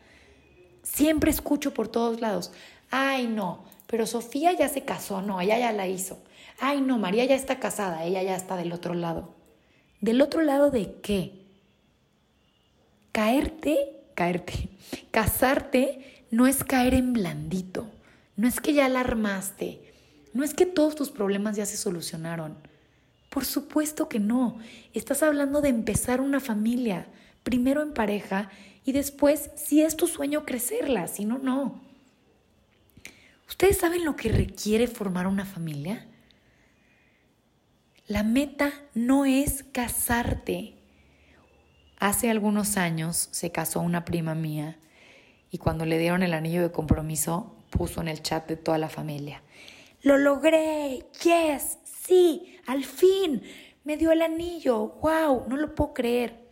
Siempre 0.83 1.31
escucho 1.31 1.73
por 1.73 1.87
todos 1.87 2.19
lados, 2.19 2.51
ay 2.91 3.27
no, 3.27 3.63
pero 3.87 4.05
Sofía 4.05 4.51
ya 4.51 4.67
se 4.67 4.83
casó, 4.83 5.21
no, 5.21 5.39
ella 5.39 5.57
ya 5.57 5.71
la 5.71 5.87
hizo. 5.87 6.21
Ay 6.59 6.81
no, 6.81 6.99
María 6.99 7.23
ya 7.23 7.35
está 7.35 7.59
casada, 7.59 8.03
ella 8.03 8.21
ya 8.21 8.35
está 8.35 8.57
del 8.57 8.73
otro 8.73 8.93
lado. 8.93 9.33
¿Del 10.01 10.21
otro 10.21 10.41
lado 10.41 10.69
de 10.69 10.95
qué? 11.01 11.45
Caerte, 13.13 13.77
caerte, 14.15 14.67
casarte 15.11 16.25
no 16.29 16.45
es 16.45 16.65
caer 16.65 16.95
en 16.95 17.13
blandito, 17.13 17.87
no 18.35 18.49
es 18.49 18.59
que 18.59 18.73
ya 18.73 18.89
la 18.89 18.99
armaste, 18.99 19.79
no 20.33 20.43
es 20.43 20.53
que 20.53 20.65
todos 20.65 20.95
tus 20.95 21.09
problemas 21.09 21.55
ya 21.55 21.65
se 21.65 21.77
solucionaron. 21.77 22.57
Por 23.29 23.45
supuesto 23.45 24.09
que 24.09 24.19
no, 24.19 24.59
estás 24.93 25.23
hablando 25.23 25.61
de 25.61 25.69
empezar 25.69 26.19
una 26.19 26.41
familia, 26.41 27.07
primero 27.43 27.81
en 27.81 27.93
pareja 27.93 28.49
y 28.85 28.91
después, 28.91 29.51
si 29.55 29.81
es 29.81 29.95
tu 29.95 30.07
sueño, 30.07 30.45
crecerla, 30.45 31.07
si 31.07 31.25
no, 31.25 31.37
no. 31.37 31.81
¿Ustedes 33.47 33.77
saben 33.77 34.03
lo 34.03 34.15
que 34.15 34.29
requiere 34.29 34.87
formar 34.87 35.27
una 35.27 35.45
familia? 35.45 36.07
La 38.07 38.23
meta 38.23 38.73
no 38.93 39.25
es 39.25 39.63
casarte. 39.63 40.75
Hace 41.99 42.29
algunos 42.29 42.75
años 42.75 43.29
se 43.31 43.51
casó 43.51 43.79
una 43.79 44.03
prima 44.03 44.35
mía 44.35 44.77
y 45.51 45.57
cuando 45.57 45.85
le 45.85 45.97
dieron 45.97 46.23
el 46.23 46.33
anillo 46.33 46.61
de 46.61 46.71
compromiso 46.71 47.55
puso 47.69 48.01
en 48.01 48.07
el 48.07 48.21
chat 48.21 48.47
de 48.47 48.57
toda 48.57 48.77
la 48.77 48.89
familia, 48.89 49.41
lo 50.01 50.17
logré, 50.17 51.05
yes, 51.23 51.77
sí, 51.85 52.57
al 52.67 52.83
fin, 52.83 53.41
me 53.83 53.95
dio 53.95 54.11
el 54.11 54.21
anillo, 54.21 54.99
wow, 55.01 55.45
no 55.47 55.55
lo 55.55 55.73
puedo 55.73 55.93
creer. 55.93 56.42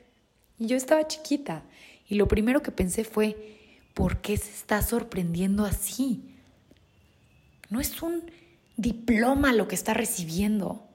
Y 0.62 0.68
yo 0.68 0.78
estaba 0.78 1.08
chiquita 1.08 1.64
y 2.08 2.14
lo 2.14 2.28
primero 2.28 2.62
que 2.62 2.70
pensé 2.70 3.04
fue, 3.04 3.58
¿por 3.96 4.18
qué 4.22 4.38
se 4.38 4.52
está 4.52 4.84
sorprendiendo 4.84 5.66
así? 5.66 6.22
No 7.72 7.80
es 7.80 8.04
un 8.04 8.30
diploma 8.78 9.54
lo 9.54 9.68
que 9.68 9.74
está 9.74 9.96
recibiendo. 9.96 10.88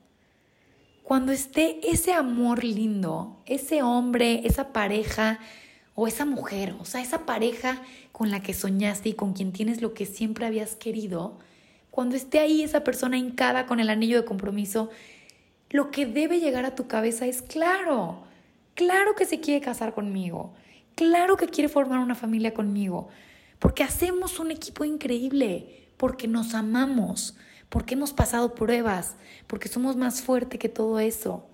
cuando 1.02 1.32
esté 1.32 1.80
ese 1.90 2.12
amor 2.12 2.62
lindo, 2.62 3.42
ese 3.44 3.82
hombre, 3.82 4.42
esa 4.44 4.72
pareja 4.72 5.40
o 5.96 6.06
esa 6.06 6.24
mujer, 6.24 6.76
o 6.78 6.84
sea, 6.84 7.00
esa 7.00 7.26
pareja 7.26 7.82
con 8.12 8.30
la 8.30 8.42
que 8.42 8.54
soñaste 8.54 9.08
y 9.08 9.14
con 9.14 9.32
quien 9.32 9.52
tienes 9.52 9.82
lo 9.82 9.94
que 9.94 10.06
siempre 10.06 10.46
habías 10.46 10.76
querido, 10.76 11.40
cuando 11.90 12.14
esté 12.14 12.38
ahí 12.38 12.62
esa 12.62 12.84
persona 12.84 13.18
hincada 13.18 13.66
con 13.66 13.80
el 13.80 13.90
anillo 13.90 14.20
de 14.20 14.24
compromiso, 14.24 14.90
lo 15.70 15.90
que 15.90 16.06
debe 16.06 16.38
llegar 16.38 16.66
a 16.66 16.76
tu 16.76 16.86
cabeza 16.86 17.26
es 17.26 17.42
claro, 17.42 18.26
claro 18.76 19.16
que 19.16 19.24
se 19.24 19.40
quiere 19.40 19.60
casar 19.60 19.92
conmigo, 19.92 20.54
claro 20.94 21.36
que 21.36 21.48
quiere 21.48 21.68
formar 21.68 21.98
una 21.98 22.14
familia 22.14 22.54
conmigo, 22.54 23.08
porque 23.58 23.82
hacemos 23.82 24.38
un 24.38 24.52
equipo 24.52 24.84
increíble, 24.84 25.88
porque 25.96 26.28
nos 26.28 26.54
amamos, 26.54 27.36
porque 27.68 27.94
hemos 27.94 28.12
pasado 28.12 28.54
pruebas, 28.54 29.16
porque 29.48 29.68
somos 29.68 29.96
más 29.96 30.22
fuertes 30.22 30.60
que 30.60 30.68
todo 30.68 31.00
eso, 31.00 31.48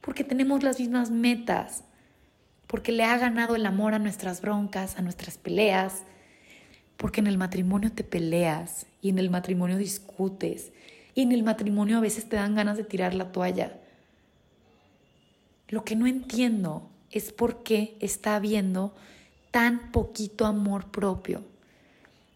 porque 0.00 0.24
tenemos 0.24 0.62
las 0.62 0.80
mismas 0.80 1.10
metas, 1.10 1.84
porque 2.66 2.90
le 2.90 3.04
ha 3.04 3.18
ganado 3.18 3.54
el 3.54 3.66
amor 3.66 3.92
a 3.92 3.98
nuestras 3.98 4.40
broncas, 4.40 4.96
a 4.96 5.02
nuestras 5.02 5.36
peleas, 5.36 6.04
porque 6.96 7.20
en 7.20 7.26
el 7.26 7.36
matrimonio 7.36 7.92
te 7.92 8.04
peleas. 8.04 8.86
Y 9.02 9.10
en 9.10 9.18
el 9.18 9.28
matrimonio 9.28 9.76
discutes. 9.76 10.72
Y 11.14 11.22
en 11.22 11.32
el 11.32 11.42
matrimonio 11.42 11.98
a 11.98 12.00
veces 12.00 12.28
te 12.28 12.36
dan 12.36 12.54
ganas 12.54 12.76
de 12.76 12.84
tirar 12.84 13.12
la 13.12 13.32
toalla. 13.32 13.81
Lo 15.72 15.86
que 15.86 15.96
no 15.96 16.06
entiendo 16.06 16.90
es 17.10 17.32
por 17.32 17.62
qué 17.62 17.96
está 17.98 18.36
habiendo 18.36 18.92
tan 19.50 19.90
poquito 19.90 20.44
amor 20.44 20.90
propio. 20.90 21.42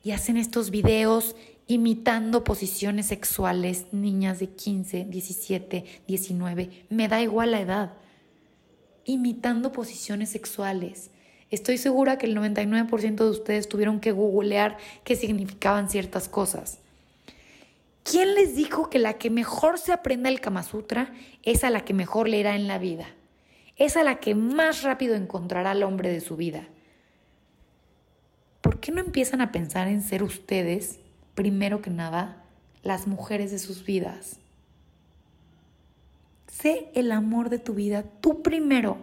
Y 0.02 0.12
hacen 0.12 0.38
estos 0.38 0.70
videos 0.70 1.36
imitando 1.66 2.44
posiciones 2.44 3.08
sexuales, 3.08 3.88
niñas 3.92 4.38
de 4.38 4.48
15, 4.48 5.04
17, 5.04 5.84
19, 6.08 6.86
me 6.88 7.08
da 7.08 7.20
igual 7.20 7.50
la 7.50 7.60
edad, 7.60 7.92
imitando 9.04 9.70
posiciones 9.70 10.30
sexuales. 10.30 11.10
Estoy 11.50 11.76
segura 11.76 12.16
que 12.16 12.24
el 12.24 12.34
99% 12.38 13.16
de 13.16 13.28
ustedes 13.28 13.68
tuvieron 13.68 14.00
que 14.00 14.12
googlear 14.12 14.78
qué 15.04 15.14
significaban 15.14 15.90
ciertas 15.90 16.30
cosas. 16.30 16.78
¿Quién 18.02 18.34
les 18.34 18.56
dijo 18.56 18.88
que 18.88 18.98
la 18.98 19.18
que 19.18 19.28
mejor 19.28 19.78
se 19.78 19.92
aprenda 19.92 20.30
el 20.30 20.40
Kama 20.40 20.62
Sutra 20.62 21.12
es 21.42 21.64
a 21.64 21.70
la 21.70 21.84
que 21.84 21.92
mejor 21.92 22.30
leerá 22.30 22.56
en 22.56 22.66
la 22.66 22.78
vida? 22.78 23.08
Es 23.76 23.96
a 23.96 24.02
la 24.02 24.20
que 24.20 24.34
más 24.34 24.82
rápido 24.82 25.14
encontrará 25.14 25.72
al 25.72 25.82
hombre 25.82 26.10
de 26.10 26.20
su 26.20 26.36
vida. 26.36 26.64
¿Por 28.60 28.80
qué 28.80 28.90
no 28.90 29.00
empiezan 29.00 29.40
a 29.40 29.52
pensar 29.52 29.88
en 29.88 30.02
ser 30.02 30.22
ustedes 30.22 30.98
primero 31.36 31.82
que 31.82 31.90
nada, 31.90 32.42
las 32.82 33.06
mujeres 33.06 33.52
de 33.52 33.60
sus 33.60 33.84
vidas. 33.84 34.40
Sé 36.48 36.88
el 36.94 37.12
amor 37.12 37.50
de 37.50 37.60
tu 37.60 37.74
vida 37.74 38.02
tú 38.20 38.42
primero. 38.42 38.96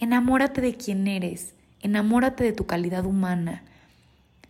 Enamórate 0.00 0.60
de 0.60 0.74
quien 0.74 1.06
eres, 1.06 1.54
enamórate 1.80 2.42
de 2.42 2.52
tu 2.52 2.66
calidad 2.66 3.04
humana, 3.04 3.64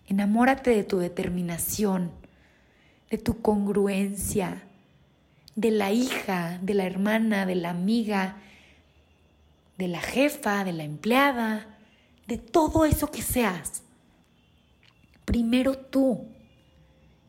enamórate 0.08 0.70
de 0.70 0.84
tu 0.84 0.98
determinación, 0.98 2.10
de 3.10 3.18
tu 3.18 3.42
congruencia, 3.42 4.62
de 5.54 5.70
la 5.70 5.92
hija, 5.92 6.58
de 6.62 6.74
la 6.74 6.84
hermana, 6.84 7.46
de 7.46 7.56
la 7.56 7.70
amiga, 7.70 8.36
de 9.78 9.88
la 9.88 10.00
jefa, 10.00 10.64
de 10.64 10.72
la 10.72 10.84
empleada, 10.84 11.78
de 12.26 12.38
todo 12.38 12.84
eso 12.84 13.10
que 13.10 13.22
seas. 13.22 13.82
Primero 15.24 15.76
tú. 15.76 16.28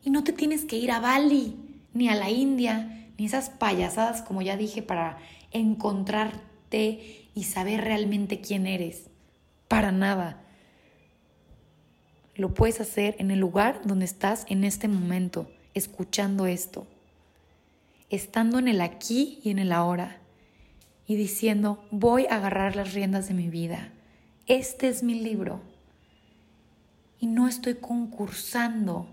Y 0.02 0.10
no 0.10 0.24
te 0.24 0.32
tienes 0.32 0.64
que 0.64 0.76
ir 0.76 0.90
a 0.90 1.00
Bali, 1.00 1.56
ni 1.92 2.08
a 2.08 2.14
la 2.14 2.30
India, 2.30 3.08
ni 3.18 3.26
esas 3.26 3.50
payasadas, 3.50 4.22
como 4.22 4.42
ya 4.42 4.56
dije, 4.56 4.82
para 4.82 5.18
encontrarte 5.50 7.28
y 7.34 7.44
saber 7.44 7.82
realmente 7.82 8.40
quién 8.40 8.66
eres. 8.66 9.10
Para 9.66 9.92
nada. 9.92 10.42
Lo 12.34 12.54
puedes 12.54 12.80
hacer 12.80 13.16
en 13.18 13.30
el 13.30 13.40
lugar 13.40 13.80
donde 13.84 14.04
estás 14.04 14.46
en 14.48 14.64
este 14.64 14.86
momento, 14.88 15.50
escuchando 15.74 16.46
esto. 16.46 16.86
Estando 18.10 18.58
en 18.58 18.68
el 18.68 18.80
aquí 18.80 19.40
y 19.42 19.50
en 19.50 19.58
el 19.58 19.72
ahora. 19.72 20.20
Y 21.08 21.16
diciendo, 21.16 21.82
voy 21.90 22.26
a 22.26 22.36
agarrar 22.36 22.76
las 22.76 22.92
riendas 22.92 23.26
de 23.26 23.34
mi 23.34 23.48
vida. 23.48 23.92
Este 24.46 24.88
es 24.88 25.02
mi 25.02 25.18
libro. 25.18 25.62
Y 27.18 27.26
no 27.26 27.48
estoy 27.48 27.74
concursando 27.74 29.08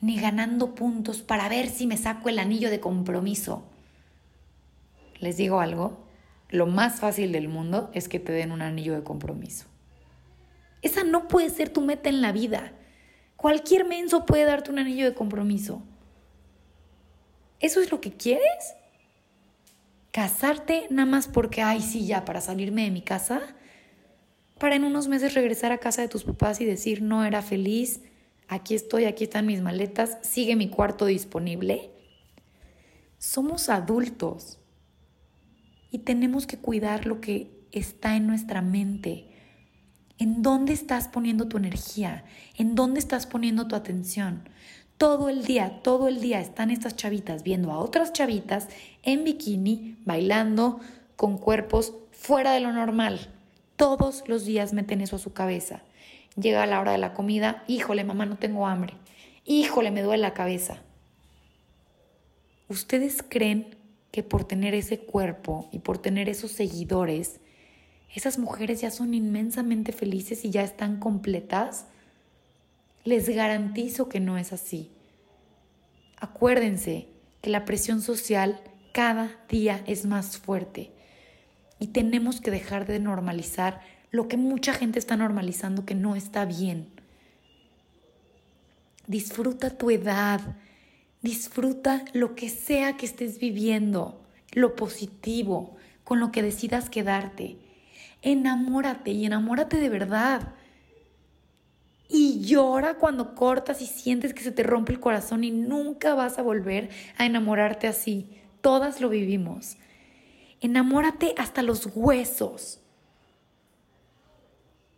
ni 0.00 0.18
ganando 0.18 0.74
puntos 0.74 1.22
para 1.22 1.48
ver 1.50 1.68
si 1.68 1.86
me 1.86 1.96
saco 1.96 2.30
el 2.30 2.38
anillo 2.40 2.70
de 2.70 2.80
compromiso. 2.80 3.62
Les 5.20 5.36
digo 5.36 5.60
algo, 5.60 6.04
lo 6.48 6.66
más 6.66 6.98
fácil 6.98 7.30
del 7.30 7.48
mundo 7.48 7.90
es 7.92 8.08
que 8.08 8.18
te 8.18 8.32
den 8.32 8.50
un 8.50 8.62
anillo 8.62 8.94
de 8.94 9.04
compromiso. 9.04 9.66
Esa 10.80 11.04
no 11.04 11.28
puede 11.28 11.50
ser 11.50 11.68
tu 11.68 11.82
meta 11.82 12.08
en 12.08 12.22
la 12.22 12.32
vida. 12.32 12.72
Cualquier 13.36 13.84
menso 13.84 14.24
puede 14.24 14.44
darte 14.44 14.70
un 14.70 14.78
anillo 14.78 15.04
de 15.04 15.14
compromiso. 15.14 15.82
¿Eso 17.60 17.80
es 17.80 17.90
lo 17.92 18.00
que 18.00 18.12
quieres? 18.12 18.74
¿Casarte 20.12 20.86
nada 20.90 21.06
más 21.06 21.26
porque, 21.26 21.62
ay, 21.62 21.80
sí, 21.80 22.06
ya, 22.06 22.26
para 22.26 22.42
salirme 22.42 22.84
de 22.84 22.90
mi 22.90 23.00
casa? 23.00 23.40
Para 24.58 24.76
en 24.76 24.84
unos 24.84 25.08
meses 25.08 25.32
regresar 25.32 25.72
a 25.72 25.78
casa 25.78 26.02
de 26.02 26.08
tus 26.08 26.24
papás 26.24 26.60
y 26.60 26.66
decir, 26.66 27.00
no 27.00 27.24
era 27.24 27.40
feliz, 27.40 28.02
aquí 28.46 28.74
estoy, 28.74 29.06
aquí 29.06 29.24
están 29.24 29.46
mis 29.46 29.62
maletas, 29.62 30.18
sigue 30.20 30.54
mi 30.54 30.68
cuarto 30.68 31.06
disponible. 31.06 31.90
Somos 33.16 33.70
adultos 33.70 34.58
y 35.90 36.00
tenemos 36.00 36.46
que 36.46 36.58
cuidar 36.58 37.06
lo 37.06 37.22
que 37.22 37.66
está 37.72 38.14
en 38.14 38.26
nuestra 38.26 38.60
mente. 38.60 39.30
¿En 40.18 40.42
dónde 40.42 40.74
estás 40.74 41.08
poniendo 41.08 41.48
tu 41.48 41.56
energía? 41.56 42.24
¿En 42.58 42.74
dónde 42.74 43.00
estás 43.00 43.26
poniendo 43.26 43.66
tu 43.66 43.76
atención? 43.76 44.46
Todo 45.02 45.28
el 45.28 45.42
día, 45.44 45.80
todo 45.82 46.06
el 46.06 46.20
día 46.20 46.40
están 46.40 46.70
estas 46.70 46.94
chavitas 46.94 47.42
viendo 47.42 47.72
a 47.72 47.78
otras 47.78 48.12
chavitas 48.12 48.68
en 49.02 49.24
bikini, 49.24 49.96
bailando, 50.04 50.78
con 51.16 51.38
cuerpos 51.38 51.92
fuera 52.12 52.52
de 52.52 52.60
lo 52.60 52.72
normal. 52.72 53.18
Todos 53.74 54.22
los 54.28 54.44
días 54.44 54.72
meten 54.72 55.00
eso 55.00 55.16
a 55.16 55.18
su 55.18 55.32
cabeza. 55.32 55.82
Llega 56.36 56.64
la 56.66 56.78
hora 56.78 56.92
de 56.92 56.98
la 56.98 57.14
comida, 57.14 57.64
híjole, 57.66 58.04
mamá, 58.04 58.26
no 58.26 58.38
tengo 58.38 58.68
hambre. 58.68 58.94
Híjole, 59.44 59.90
me 59.90 60.02
duele 60.02 60.22
la 60.22 60.34
cabeza. 60.34 60.76
¿Ustedes 62.68 63.24
creen 63.28 63.74
que 64.12 64.22
por 64.22 64.44
tener 64.44 64.72
ese 64.72 65.00
cuerpo 65.00 65.68
y 65.72 65.80
por 65.80 65.98
tener 65.98 66.28
esos 66.28 66.52
seguidores, 66.52 67.40
esas 68.14 68.38
mujeres 68.38 68.82
ya 68.82 68.92
son 68.92 69.14
inmensamente 69.14 69.90
felices 69.90 70.44
y 70.44 70.50
ya 70.50 70.62
están 70.62 71.00
completas? 71.00 71.86
Les 73.04 73.28
garantizo 73.28 74.08
que 74.08 74.20
no 74.20 74.38
es 74.38 74.52
así. 74.52 74.90
Acuérdense 76.18 77.08
que 77.40 77.50
la 77.50 77.64
presión 77.64 78.00
social 78.00 78.60
cada 78.92 79.30
día 79.48 79.82
es 79.86 80.06
más 80.06 80.38
fuerte 80.38 80.92
y 81.78 81.88
tenemos 81.88 82.40
que 82.40 82.52
dejar 82.52 82.86
de 82.86 83.00
normalizar 83.00 83.80
lo 84.12 84.28
que 84.28 84.36
mucha 84.36 84.72
gente 84.72 85.00
está 85.00 85.16
normalizando 85.16 85.84
que 85.84 85.96
no 85.96 86.14
está 86.14 86.44
bien. 86.44 86.86
Disfruta 89.08 89.76
tu 89.76 89.90
edad, 89.90 90.40
disfruta 91.22 92.04
lo 92.12 92.36
que 92.36 92.50
sea 92.50 92.96
que 92.96 93.06
estés 93.06 93.40
viviendo, 93.40 94.22
lo 94.52 94.76
positivo, 94.76 95.76
con 96.04 96.20
lo 96.20 96.30
que 96.30 96.42
decidas 96.42 96.88
quedarte. 96.88 97.56
Enamórate 98.20 99.10
y 99.10 99.24
enamórate 99.24 99.78
de 99.78 99.88
verdad. 99.88 100.54
Y 102.14 102.44
llora 102.44 102.98
cuando 102.98 103.34
cortas 103.34 103.80
y 103.80 103.86
sientes 103.86 104.34
que 104.34 104.42
se 104.42 104.52
te 104.52 104.62
rompe 104.62 104.92
el 104.92 105.00
corazón 105.00 105.44
y 105.44 105.50
nunca 105.50 106.14
vas 106.14 106.38
a 106.38 106.42
volver 106.42 106.90
a 107.16 107.24
enamorarte 107.24 107.88
así. 107.88 108.38
Todas 108.60 109.00
lo 109.00 109.08
vivimos. 109.08 109.78
Enamórate 110.60 111.34
hasta 111.38 111.62
los 111.62 111.88
huesos. 111.94 112.80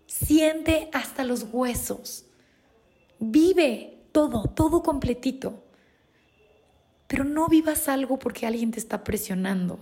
Siente 0.08 0.90
hasta 0.92 1.22
los 1.22 1.46
huesos. 1.52 2.24
Vive 3.20 4.02
todo, 4.10 4.48
todo 4.48 4.82
completito. 4.82 5.62
Pero 7.06 7.22
no 7.22 7.46
vivas 7.46 7.88
algo 7.88 8.18
porque 8.18 8.44
alguien 8.44 8.72
te 8.72 8.80
está 8.80 9.04
presionando. 9.04 9.78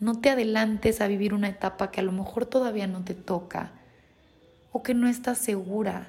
No 0.00 0.20
te 0.20 0.30
adelantes 0.30 1.00
a 1.00 1.06
vivir 1.06 1.34
una 1.34 1.50
etapa 1.50 1.92
que 1.92 2.00
a 2.00 2.04
lo 2.04 2.10
mejor 2.10 2.46
todavía 2.46 2.88
no 2.88 3.04
te 3.04 3.14
toca 3.14 3.70
o 4.72 4.82
que 4.82 4.92
no 4.92 5.06
estás 5.06 5.38
segura. 5.38 6.08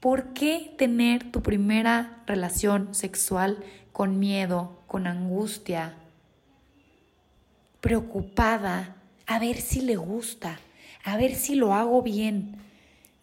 ¿Por 0.00 0.32
qué 0.32 0.74
tener 0.78 1.30
tu 1.30 1.42
primera 1.42 2.22
relación 2.26 2.94
sexual 2.94 3.64
con 3.92 4.18
miedo, 4.18 4.82
con 4.86 5.06
angustia, 5.06 5.96
preocupada 7.80 8.96
a 9.26 9.38
ver 9.38 9.60
si 9.60 9.80
le 9.80 9.96
gusta? 9.96 10.58
a 11.08 11.16
ver 11.16 11.34
si 11.34 11.54
lo 11.54 11.72
hago 11.72 12.02
bien. 12.02 12.56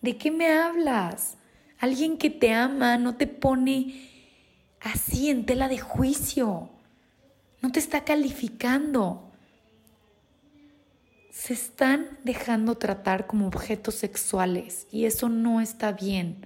¿De 0.02 0.18
qué 0.18 0.32
me 0.32 0.52
hablas? 0.52 1.38
Alguien 1.80 2.18
que 2.18 2.32
te 2.32 2.52
ama 2.52 2.98
no 2.98 3.16
te 3.16 3.28
pone 3.28 4.10
así 4.82 5.30
en 5.30 5.46
tela 5.46 5.68
de 5.68 5.78
juicio. 5.78 6.72
no 7.62 7.72
te 7.72 7.80
está 7.80 8.04
calificando. 8.04 9.32
Se 11.32 11.54
están 11.54 12.18
dejando 12.24 12.76
tratar 12.76 13.28
como 13.28 13.48
objetos 13.48 13.96
sexuales 13.96 14.88
y 14.92 15.06
eso 15.06 15.30
no 15.30 15.62
está 15.62 15.92
bien. 15.92 16.46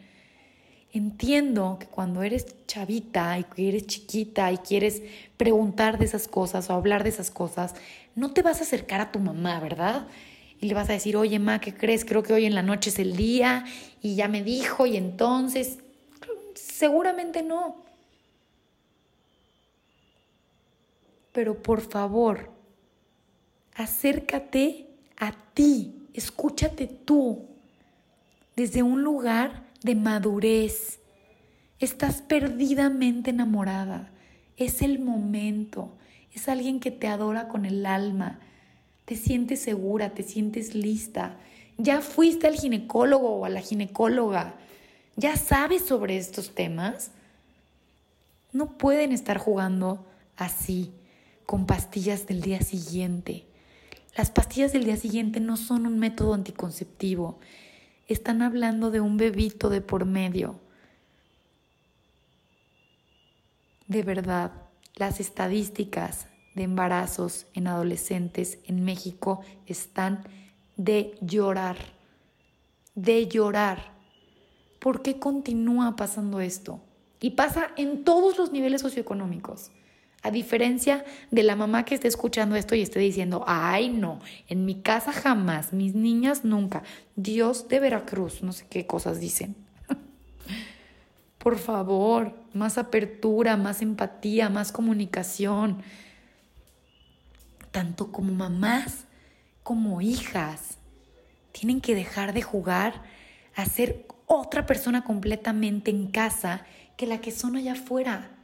Entiendo 0.92 1.78
que 1.80 1.86
cuando 1.86 2.24
eres 2.24 2.48
chavita 2.66 3.38
y 3.38 3.44
que 3.44 3.70
eres 3.70 3.86
chiquita 3.86 4.52
y 4.52 4.58
quieres 4.58 5.04
preguntar 5.38 6.00
de 6.00 6.06
esas 6.06 6.28
cosas 6.28 6.70
o 6.70 6.74
hablar 6.74 7.04
de 7.04 7.10
esas 7.10 7.30
cosas, 7.30 7.76
no 8.16 8.32
te 8.32 8.42
vas 8.42 8.60
a 8.60 8.64
acercar 8.64 9.00
a 9.00 9.12
tu 9.12 9.20
mamá, 9.20 9.60
¿verdad? 9.60 10.08
Y 10.60 10.68
le 10.68 10.74
vas 10.74 10.90
a 10.90 10.94
decir, 10.94 11.16
oye, 11.16 11.38
ma, 11.38 11.62
¿qué 11.62 11.76
crees? 11.76 12.06
Creo 12.06 12.24
que 12.24 12.34
hoy 12.34 12.46
en 12.46 12.56
la 12.56 12.64
noche 12.64 12.90
es 12.90 12.98
el 12.98 13.16
día 13.16 13.66
y 14.02 14.16
ya 14.16 14.28
me 14.28 14.44
dijo 14.44 14.88
y 14.88 14.98
entonces, 14.98 15.78
seguramente 16.56 17.44
no. 17.44 17.84
Pero 21.32 21.62
por 21.62 21.82
favor, 21.82 22.52
acércate 23.76 24.88
a 25.18 25.34
ti, 25.54 26.08
escúchate 26.14 26.88
tú, 26.88 27.46
desde 28.56 28.82
un 28.82 29.04
lugar 29.04 29.69
de 29.84 29.96
madurez. 29.96 31.00
Estás 31.80 32.22
perdidamente 32.22 33.30
enamorada. 33.30 34.10
Es 34.58 34.82
el 34.82 35.00
momento. 35.00 35.92
Es 36.34 36.50
alguien 36.50 36.80
que 36.80 36.92
te 36.92 37.08
adora 37.08 37.48
con 37.48 37.66
el 37.66 37.86
alma. 37.86 38.40
Te 39.06 39.16
sientes 39.16 39.62
segura, 39.62 40.12
te 40.12 40.24
sientes 40.24 40.76
lista. 40.76 41.38
Ya 41.78 42.02
fuiste 42.02 42.48
al 42.48 42.56
ginecólogo 42.56 43.30
o 43.30 43.46
a 43.46 43.50
la 43.50 43.62
ginecóloga. 43.62 44.56
Ya 45.16 45.36
sabes 45.38 45.86
sobre 45.86 46.18
estos 46.18 46.54
temas. 46.54 47.12
No 48.52 48.78
pueden 48.78 49.12
estar 49.12 49.38
jugando 49.38 50.06
así, 50.36 50.92
con 51.46 51.66
pastillas 51.66 52.28
del 52.28 52.42
día 52.42 52.62
siguiente. 52.62 53.46
Las 54.18 54.32
pastillas 54.32 54.74
del 54.74 54.86
día 54.86 54.98
siguiente 54.98 55.40
no 55.40 55.56
son 55.56 55.86
un 55.86 56.00
método 56.00 56.34
anticonceptivo 56.34 57.40
están 58.10 58.42
hablando 58.42 58.92
de 58.92 59.00
un 59.00 59.18
bebito 59.18 59.70
de 59.70 59.82
por 59.82 60.06
medio. 60.06 60.60
De 63.88 64.04
verdad, 64.04 64.52
las 64.96 65.20
estadísticas 65.20 66.28
de 66.56 66.64
embarazos 66.64 67.46
en 67.54 67.68
adolescentes 67.68 68.60
en 68.66 68.84
México 68.84 69.42
están 69.66 70.24
de 70.76 71.18
llorar, 71.22 71.78
de 72.96 73.28
llorar. 73.28 73.94
¿Por 74.80 75.02
qué 75.02 75.20
continúa 75.20 75.96
pasando 75.96 76.40
esto? 76.40 76.82
Y 77.22 77.32
pasa 77.32 77.72
en 77.78 78.04
todos 78.04 78.38
los 78.38 78.52
niveles 78.52 78.82
socioeconómicos. 78.82 79.72
A 80.22 80.32
diferencia 80.32 81.06
de 81.32 81.44
la 81.44 81.56
mamá 81.56 81.86
que 81.86 81.96
esté 81.96 82.10
escuchando 82.10 82.56
esto 82.56 82.76
y 82.76 82.82
esté 82.82 83.00
diciendo, 83.00 83.44
ay 83.48 83.90
no, 83.90 84.20
en 84.48 84.66
mi 84.66 84.82
casa 84.82 85.14
jamás, 85.14 85.72
mis 85.72 85.96
niñas 85.96 86.44
nunca, 86.44 86.84
Dios 87.16 87.70
de 87.70 87.80
Veracruz, 87.80 88.44
no 88.44 88.52
sé 88.52 88.66
qué 88.70 88.86
cosas 88.86 89.22
dicen. 89.22 89.56
Por 91.38 91.58
favor, 91.58 92.34
más 92.54 92.78
apertura, 92.78 93.56
más 93.56 93.82
empatía, 93.82 94.50
más 94.50 94.74
comunicación, 94.74 95.82
tanto 97.72 98.12
como 98.12 98.34
mamás 98.34 99.06
como 99.64 100.02
hijas. 100.02 100.80
Tienen 101.54 101.80
que 101.80 101.96
dejar 101.96 102.34
de 102.34 102.42
jugar 102.42 103.04
a 103.56 103.66
ser 103.66 104.06
otra 104.26 104.66
persona 104.66 105.04
completamente 105.04 105.92
en 105.92 106.08
casa 106.08 106.66
que 106.98 107.08
la 107.08 107.22
que 107.22 107.32
son 107.32 107.56
allá 107.56 107.74
afuera. 107.74 108.39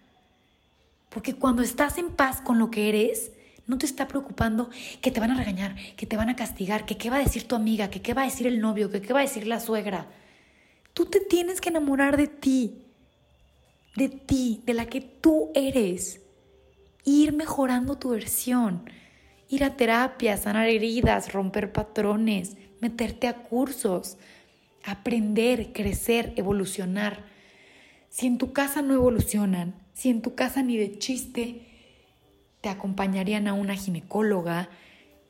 Porque 1.15 1.34
cuando 1.34 1.62
estás 1.62 1.97
en 1.97 2.12
paz 2.12 2.41
con 2.41 2.60
lo 2.60 2.69
que 2.69 2.89
eres, 2.89 3.32
no 3.67 3.78
te 3.78 3.86
está 3.86 4.06
preocupando 4.06 4.69
que 5.01 5.12
te 5.12 5.21
van 5.21 5.32
a 5.32 5.38
regañar, 5.38 5.73
que 5.95 6.06
te 6.06 6.17
van 6.17 6.28
a 6.28 6.36
castigar, 6.36 6.86
que 6.86 6.97
qué 6.97 7.10
va 7.10 7.15
a 7.15 7.23
decir 7.23 7.47
tu 7.47 7.56
amiga, 7.56 7.89
que 7.89 8.01
qué 8.01 8.13
va 8.13 8.23
a 8.23 8.25
decir 8.25 8.47
el 8.47 8.60
novio, 8.60 8.91
que 8.91 9.01
qué 9.01 9.13
va 9.13 9.19
a 9.19 9.23
decir 9.23 9.47
la 9.47 9.62
suegra. 9.62 10.10
Tú 10.93 11.06
te 11.06 11.21
tienes 11.21 11.62
que 11.62 11.69
enamorar 11.69 12.17
de 12.17 12.28
ti, 12.28 12.84
de 13.95 14.10
ti, 14.10 14.62
de 14.65 14.73
la 14.73 14.88
que 14.88 14.99
tú 14.99 15.51
eres. 15.56 16.19
Ir 17.06 17.32
mejorando 17.32 17.97
tu 17.97 18.10
versión, 18.10 18.89
ir 19.47 19.63
a 19.63 19.78
terapia, 19.78 20.36
sanar 20.36 20.67
heridas, 20.67 21.32
romper 21.32 21.71
patrones, 21.71 22.58
meterte 22.82 23.30
a 23.30 23.38
cursos, 23.38 24.17
aprender, 24.84 25.71
crecer, 25.71 26.34
evolucionar. 26.36 27.23
Si 28.10 28.28
en 28.28 28.38
tu 28.38 28.51
casa 28.51 28.82
no 28.82 28.93
evolucionan, 28.93 29.85
si 29.95 30.10
en 30.10 30.21
tu 30.21 30.36
casa 30.36 30.62
ni 30.62 30.77
de 30.77 30.99
chiste 30.99 31.62
te 32.60 32.67
acompañarían 32.67 33.47
a 33.47 33.53
una 33.53 33.75
ginecóloga 33.75 34.69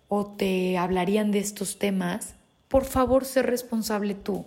o 0.08 0.26
te 0.26 0.78
hablarían 0.78 1.32
de 1.32 1.40
estos 1.40 1.78
temas, 1.78 2.36
por 2.68 2.84
favor 2.84 3.26
sé 3.26 3.44
responsable 3.44 4.16
tú. 4.16 4.44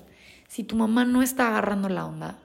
Si 0.48 0.64
tu 0.64 0.74
mamá 0.74 1.04
no 1.04 1.22
está 1.22 1.48
agarrando 1.48 1.88
la 1.88 2.04
onda, 2.04 2.38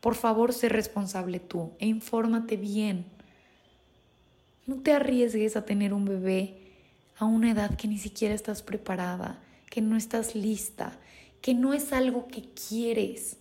por 0.00 0.14
favor 0.14 0.54
sé 0.54 0.70
responsable 0.70 1.38
tú 1.38 1.72
e 1.78 1.86
infórmate 1.86 2.56
bien. 2.56 3.04
No 4.66 4.76
te 4.76 4.92
arriesgues 4.92 5.54
a 5.54 5.66
tener 5.66 5.92
un 5.92 6.06
bebé 6.06 6.56
a 7.18 7.26
una 7.26 7.50
edad 7.50 7.76
que 7.76 7.88
ni 7.88 7.98
siquiera 7.98 8.34
estás 8.34 8.62
preparada, 8.62 9.38
que 9.68 9.82
no 9.82 9.96
estás 9.96 10.34
lista, 10.34 10.98
que 11.42 11.52
no 11.52 11.74
es 11.74 11.92
algo 11.92 12.26
que 12.28 12.44
quieres. 12.54 13.36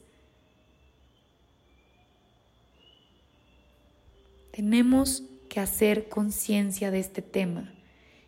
Tenemos 4.52 5.24
que 5.50 5.60
hacer 5.60 6.10
conciencia 6.10 6.92
de 6.92 7.00
este 7.00 7.22
tema 7.22 7.72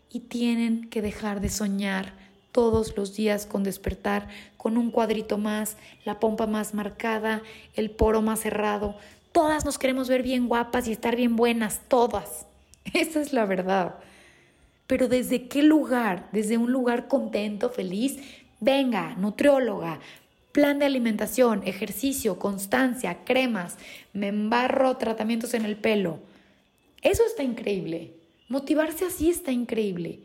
y 0.09 0.21
tienen 0.21 0.89
que 0.89 1.01
dejar 1.01 1.41
de 1.41 1.49
soñar 1.49 2.13
todos 2.51 2.95
los 2.95 3.15
días 3.15 3.45
con 3.45 3.63
despertar 3.63 4.29
con 4.55 4.77
un 4.77 4.91
cuadrito 4.91 5.37
más, 5.37 5.75
la 6.05 6.19
pompa 6.19 6.47
más 6.47 6.73
marcada, 6.73 7.41
el 7.75 7.91
poro 7.91 8.21
más 8.21 8.41
cerrado. 8.41 8.95
Todas 9.33 9.65
nos 9.65 9.77
queremos 9.77 10.07
ver 10.07 10.23
bien 10.23 10.47
guapas 10.47 10.87
y 10.87 10.91
estar 10.93 11.15
bien 11.15 11.35
buenas, 11.35 11.81
todas. 11.87 12.45
Esa 12.93 13.19
es 13.19 13.33
la 13.33 13.45
verdad. 13.45 13.95
Pero 14.87 15.07
¿desde 15.07 15.47
qué 15.47 15.63
lugar? 15.63 16.29
Desde 16.31 16.57
un 16.57 16.71
lugar 16.71 17.07
contento, 17.07 17.69
feliz. 17.69 18.19
Venga, 18.59 19.15
nutrióloga, 19.15 19.99
plan 20.53 20.77
de 20.79 20.85
alimentación, 20.85 21.63
ejercicio, 21.65 22.39
constancia, 22.39 23.25
cremas, 23.25 23.75
me 24.13 24.27
embarro 24.27 24.95
tratamientos 24.97 25.55
en 25.55 25.65
el 25.65 25.75
pelo. 25.75 26.19
Eso 27.01 27.25
está 27.25 27.43
increíble. 27.43 28.13
Motivarse 28.47 29.03
así 29.03 29.29
está 29.29 29.51
increíble. 29.51 30.19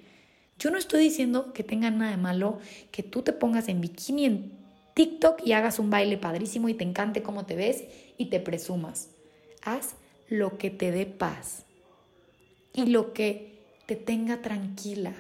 Yo 0.59 0.71
no 0.71 0.77
estoy 0.77 1.03
diciendo 1.03 1.53
que 1.55 1.65
tenga 1.65 1.91
nada 1.91 2.11
de 2.11 2.19
malo 2.19 2.59
que 2.91 3.03
tú 3.03 3.23
te 3.23 3.33
pongas 3.33 3.69
en 3.69 3.81
bikini 3.81 4.27
en 4.27 4.53
TikTok 4.95 5.47
y 5.47 5.53
hagas 5.53 5.79
un 5.79 5.89
baile 5.89 6.19
padrísimo 6.19 6.69
y 6.69 6.75
te 6.75 6.85
encante 6.85 7.23
cómo 7.23 7.47
te 7.47 7.57
ves 7.57 7.85
y 8.19 8.27
te 8.27 8.39
presumas. 8.39 9.09
Haz 9.63 9.95
lo 10.29 10.59
que 10.59 10.69
te 10.69 10.91
dé 10.91 11.07
paz 11.07 11.65
y 12.75 12.87
lo 12.87 13.15
que 13.15 13.63
te 13.87 13.97
tenga 13.97 14.43
tranquila. 14.43 15.15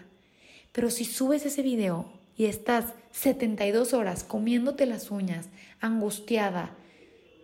Pero 0.72 0.90
si 0.90 1.06
subes 1.06 1.46
ese 1.46 1.62
video 1.62 2.17
y 2.38 2.46
estás 2.46 2.94
72 3.10 3.92
horas 3.92 4.22
comiéndote 4.22 4.86
las 4.86 5.10
uñas, 5.10 5.48
angustiada, 5.80 6.70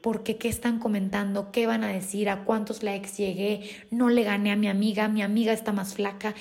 porque 0.00 0.36
qué 0.36 0.48
están 0.48 0.78
comentando, 0.78 1.50
qué 1.50 1.66
van 1.66 1.82
a 1.82 1.88
decir, 1.88 2.30
a 2.30 2.44
cuántos 2.44 2.84
likes 2.84 3.10
llegué, 3.16 3.68
no 3.90 4.08
le 4.08 4.22
gané 4.22 4.52
a 4.52 4.56
mi 4.56 4.68
amiga, 4.68 5.08
mi 5.08 5.22
amiga 5.22 5.52
está 5.52 5.72
más 5.72 5.94
flaca, 5.94 6.34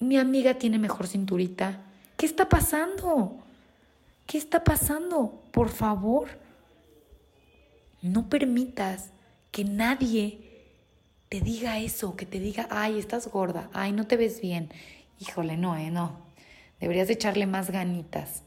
mi 0.00 0.18
amiga 0.18 0.54
tiene 0.54 0.78
mejor 0.78 1.06
cinturita. 1.06 1.82
¿Qué 2.16 2.26
está 2.26 2.48
pasando? 2.48 3.38
¿Qué 4.26 4.38
está 4.38 4.64
pasando? 4.64 5.44
Por 5.52 5.68
favor, 5.68 6.28
no 8.02 8.28
permitas 8.28 9.12
que 9.52 9.64
nadie 9.64 10.66
te 11.28 11.40
diga 11.40 11.78
eso, 11.78 12.16
que 12.16 12.26
te 12.26 12.40
diga, 12.40 12.66
ay, 12.70 12.98
estás 12.98 13.28
gorda, 13.28 13.70
ay, 13.72 13.92
no 13.92 14.08
te 14.08 14.16
ves 14.16 14.40
bien. 14.40 14.72
Híjole, 15.20 15.56
no, 15.56 15.76
eh, 15.76 15.90
no. 15.92 16.29
Deberías 16.80 17.10
echarle 17.10 17.46
más 17.46 17.70
ganitas. 17.70 18.42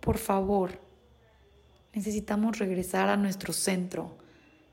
Por 0.00 0.18
favor, 0.18 0.78
necesitamos 1.94 2.58
regresar 2.58 3.08
a 3.08 3.16
nuestro 3.16 3.52
centro. 3.52 4.18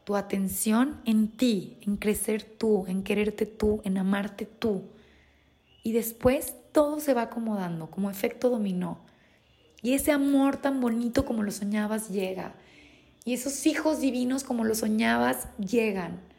Tu 0.04 0.16
atención 0.16 1.02
en 1.06 1.30
ti, 1.30 1.78
en 1.82 1.96
crecer 1.96 2.44
tú, 2.44 2.86
en 2.88 3.04
quererte 3.04 3.46
tú, 3.46 3.82
en 3.86 3.98
amarte 3.98 4.46
tú. 4.46 4.84
Y 5.82 5.94
después 5.94 6.56
todo 6.74 7.00
se 7.00 7.14
va 7.14 7.24
acomodando 7.24 7.90
como 7.90 8.12
efecto 8.12 8.50
dominó. 8.50 9.00
Y 9.82 9.94
ese 9.94 10.12
amor 10.12 10.58
tan 10.58 10.82
bonito 10.82 11.26
como 11.26 11.44
lo 11.44 11.52
soñabas 11.52 12.10
llega. 12.10 12.56
Y 13.26 13.34
esos 13.34 13.66
hijos 13.66 14.02
divinos 14.02 14.44
como 14.44 14.66
lo 14.66 14.76
soñabas 14.76 15.48
llegan 15.58 16.33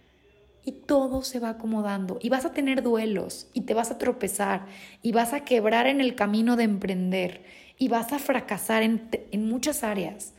y 0.64 0.72
todo 0.72 1.22
se 1.22 1.40
va 1.40 1.50
acomodando 1.50 2.18
y 2.22 2.30
vas 2.30 2.44
a 2.44 2.52
tener 2.52 2.82
duelos 2.82 3.48
y 3.52 3.62
te 3.62 3.74
vas 3.74 3.90
a 3.90 3.98
tropezar 3.98 4.66
y 5.02 5.12
vas 5.12 5.32
a 5.32 5.44
quebrar 5.44 5.86
en 5.86 6.00
el 6.00 6.14
camino 6.14 6.56
de 6.56 6.64
emprender 6.64 7.44
y 7.78 7.88
vas 7.88 8.12
a 8.12 8.18
fracasar 8.18 8.82
en, 8.82 9.08
en 9.30 9.48
muchas 9.48 9.84
áreas. 9.84 10.32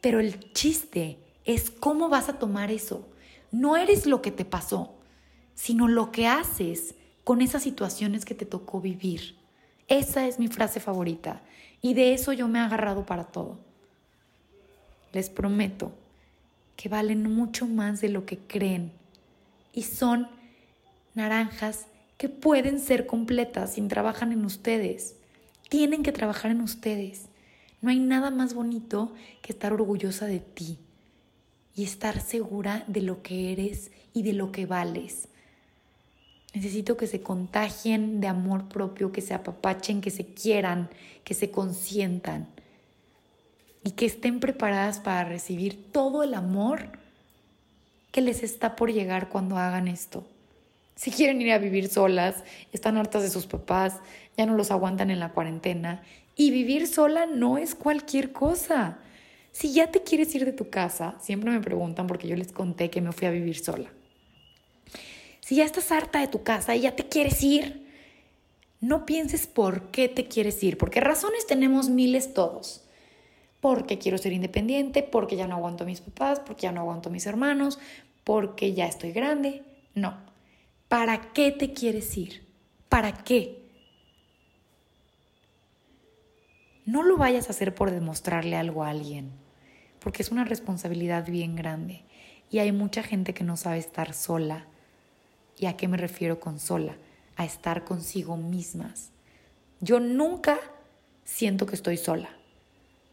Pero 0.00 0.20
el 0.20 0.52
chiste 0.52 1.18
es 1.44 1.70
cómo 1.70 2.08
vas 2.08 2.28
a 2.28 2.38
tomar 2.38 2.70
eso. 2.70 3.08
No 3.50 3.76
eres 3.76 4.06
lo 4.06 4.22
que 4.22 4.30
te 4.30 4.44
pasó, 4.44 4.94
sino 5.54 5.88
lo 5.88 6.12
que 6.12 6.26
haces 6.28 6.94
con 7.24 7.42
esas 7.42 7.62
situaciones 7.62 8.24
que 8.24 8.34
te 8.34 8.46
tocó 8.46 8.80
vivir. 8.80 9.36
Esa 9.88 10.26
es 10.28 10.38
mi 10.38 10.46
frase 10.46 10.78
favorita 10.78 11.42
y 11.82 11.94
de 11.94 12.14
eso 12.14 12.32
yo 12.32 12.46
me 12.46 12.60
he 12.60 12.62
agarrado 12.62 13.06
para 13.06 13.24
todo. 13.24 13.58
Les 15.12 15.28
prometo 15.28 15.92
que 16.76 16.88
valen 16.88 17.34
mucho 17.34 17.66
más 17.66 18.00
de 18.00 18.08
lo 18.08 18.24
que 18.24 18.38
creen 18.38 18.99
y 19.72 19.82
son 19.82 20.28
naranjas 21.14 21.86
que 22.16 22.28
pueden 22.28 22.80
ser 22.80 23.06
completas 23.06 23.74
si 23.74 23.82
trabajan 23.82 24.32
en 24.32 24.44
ustedes. 24.44 25.16
Tienen 25.68 26.02
que 26.02 26.12
trabajar 26.12 26.50
en 26.50 26.60
ustedes. 26.60 27.26
No 27.80 27.90
hay 27.90 27.98
nada 27.98 28.30
más 28.30 28.54
bonito 28.54 29.14
que 29.40 29.52
estar 29.52 29.72
orgullosa 29.72 30.26
de 30.26 30.40
ti 30.40 30.78
y 31.74 31.84
estar 31.84 32.20
segura 32.20 32.84
de 32.88 33.00
lo 33.00 33.22
que 33.22 33.52
eres 33.52 33.90
y 34.12 34.22
de 34.22 34.34
lo 34.34 34.52
que 34.52 34.66
vales. 34.66 35.28
Necesito 36.52 36.96
que 36.96 37.06
se 37.06 37.22
contagien 37.22 38.20
de 38.20 38.26
amor 38.26 38.68
propio, 38.68 39.12
que 39.12 39.20
se 39.20 39.34
apapachen, 39.34 40.00
que 40.00 40.10
se 40.10 40.26
quieran, 40.26 40.90
que 41.24 41.34
se 41.34 41.50
consientan 41.50 42.48
y 43.84 43.92
que 43.92 44.04
estén 44.04 44.40
preparadas 44.40 45.00
para 45.00 45.24
recibir 45.24 45.90
todo 45.92 46.22
el 46.22 46.34
amor 46.34 46.99
que 48.10 48.20
les 48.20 48.42
está 48.42 48.76
por 48.76 48.92
llegar 48.92 49.28
cuando 49.28 49.56
hagan 49.56 49.88
esto. 49.88 50.24
Si 50.96 51.10
quieren 51.10 51.40
ir 51.40 51.52
a 51.52 51.58
vivir 51.58 51.88
solas, 51.88 52.44
están 52.72 52.96
hartas 52.96 53.22
de 53.22 53.30
sus 53.30 53.46
papás, 53.46 54.00
ya 54.36 54.46
no 54.46 54.54
los 54.54 54.70
aguantan 54.70 55.10
en 55.10 55.20
la 55.20 55.30
cuarentena. 55.30 56.02
Y 56.36 56.50
vivir 56.50 56.86
sola 56.86 57.26
no 57.26 57.58
es 57.58 57.74
cualquier 57.74 58.32
cosa. 58.32 58.98
Si 59.52 59.72
ya 59.72 59.90
te 59.90 60.02
quieres 60.02 60.34
ir 60.34 60.44
de 60.44 60.52
tu 60.52 60.70
casa, 60.70 61.16
siempre 61.20 61.50
me 61.50 61.60
preguntan 61.60 62.06
porque 62.06 62.28
yo 62.28 62.36
les 62.36 62.52
conté 62.52 62.90
que 62.90 63.00
me 63.00 63.12
fui 63.12 63.26
a 63.26 63.30
vivir 63.30 63.58
sola. 63.58 63.90
Si 65.40 65.56
ya 65.56 65.64
estás 65.64 65.90
harta 65.90 66.20
de 66.20 66.28
tu 66.28 66.42
casa 66.42 66.76
y 66.76 66.82
ya 66.82 66.94
te 66.94 67.08
quieres 67.08 67.42
ir, 67.42 67.86
no 68.80 69.06
pienses 69.06 69.46
por 69.46 69.90
qué 69.90 70.08
te 70.08 70.26
quieres 70.26 70.62
ir, 70.62 70.78
porque 70.78 71.00
razones 71.00 71.46
tenemos 71.46 71.88
miles 71.88 72.32
todos. 72.34 72.84
Porque 73.60 73.98
quiero 73.98 74.18
ser 74.18 74.32
independiente, 74.32 75.02
porque 75.02 75.36
ya 75.36 75.46
no 75.46 75.56
aguanto 75.56 75.84
a 75.84 75.86
mis 75.86 76.00
papás, 76.00 76.40
porque 76.40 76.62
ya 76.62 76.72
no 76.72 76.80
aguanto 76.80 77.08
a 77.08 77.12
mis 77.12 77.26
hermanos, 77.26 77.78
porque 78.24 78.74
ya 78.74 78.86
estoy 78.86 79.12
grande. 79.12 79.62
No. 79.94 80.16
¿Para 80.88 81.32
qué 81.32 81.52
te 81.52 81.72
quieres 81.72 82.16
ir? 82.16 82.46
¿Para 82.88 83.12
qué? 83.12 83.68
No 86.86 87.02
lo 87.02 87.16
vayas 87.16 87.48
a 87.48 87.50
hacer 87.50 87.74
por 87.74 87.90
demostrarle 87.90 88.56
algo 88.56 88.82
a 88.82 88.90
alguien, 88.90 89.30
porque 90.00 90.22
es 90.22 90.30
una 90.30 90.44
responsabilidad 90.44 91.26
bien 91.26 91.54
grande. 91.54 92.04
Y 92.50 92.58
hay 92.58 92.72
mucha 92.72 93.02
gente 93.02 93.34
que 93.34 93.44
no 93.44 93.56
sabe 93.56 93.78
estar 93.78 94.12
sola 94.12 94.66
¿Y 95.60 95.66
a 95.66 95.76
qué 95.76 95.88
me 95.88 95.98
refiero 95.98 96.40
con 96.40 96.58
sola? 96.58 96.96
A 97.36 97.44
estar 97.44 97.84
consigo 97.84 98.38
mismas. 98.38 99.10
Yo 99.80 100.00
nunca 100.00 100.58
siento 101.22 101.66
que 101.66 101.74
estoy 101.74 101.98
sola. 101.98 102.30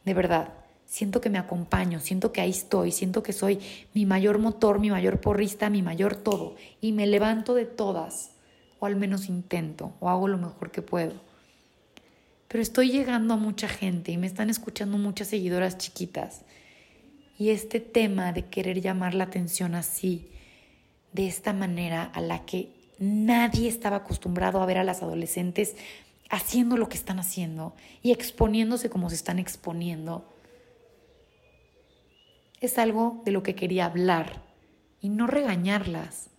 De 0.07 0.13
verdad, 0.13 0.53
siento 0.85 1.19
que 1.19 1.29
me 1.29 1.37
acompaño, 1.37 1.99
siento 1.99 2.31
que 2.31 2.39
ahí 2.39 2.51
estoy, 2.51 2.93
siento 2.93 3.23
que 3.23 3.33
soy 3.33 3.59
mi 3.93 4.05
mayor 4.05 4.39
motor, 4.39 4.79
mi 4.79 4.89
mayor 4.89 5.19
porrista, 5.19 5.69
mi 5.69 5.81
mayor 5.81 6.15
todo. 6.15 6.55
Y 6.79 6.93
me 6.93 7.07
levanto 7.07 7.53
de 7.53 7.65
todas, 7.65 8.31
o 8.79 8.85
al 8.85 8.95
menos 8.95 9.27
intento, 9.27 9.91
o 9.99 10.09
hago 10.09 10.29
lo 10.29 10.37
mejor 10.37 10.71
que 10.71 10.81
puedo. 10.81 11.11
Pero 12.47 12.61
estoy 12.61 12.89
llegando 12.89 13.33
a 13.33 13.37
mucha 13.37 13.67
gente 13.67 14.13
y 14.13 14.17
me 14.17 14.27
están 14.27 14.49
escuchando 14.49 14.97
muchas 14.97 15.27
seguidoras 15.27 15.77
chiquitas. 15.77 16.43
Y 17.37 17.49
este 17.49 17.81
tema 17.81 18.31
de 18.31 18.45
querer 18.45 18.79
llamar 18.79 19.13
la 19.13 19.25
atención 19.25 19.75
así, 19.75 20.29
de 21.11 21.27
esta 21.27 21.51
manera 21.51 22.03
a 22.03 22.21
la 22.21 22.45
que 22.45 22.69
nadie 22.97 23.67
estaba 23.67 23.97
acostumbrado 23.97 24.61
a 24.61 24.65
ver 24.65 24.77
a 24.77 24.85
las 24.85 25.03
adolescentes 25.03 25.75
haciendo 26.29 26.77
lo 26.77 26.89
que 26.89 26.97
están 26.97 27.19
haciendo 27.19 27.75
y 28.01 28.11
exponiéndose 28.11 28.89
como 28.89 29.09
se 29.09 29.15
están 29.15 29.39
exponiendo, 29.39 30.33
es 32.59 32.77
algo 32.77 33.21
de 33.25 33.31
lo 33.31 33.43
que 33.43 33.55
quería 33.55 33.85
hablar 33.85 34.41
y 34.99 35.09
no 35.09 35.27
regañarlas. 35.27 36.29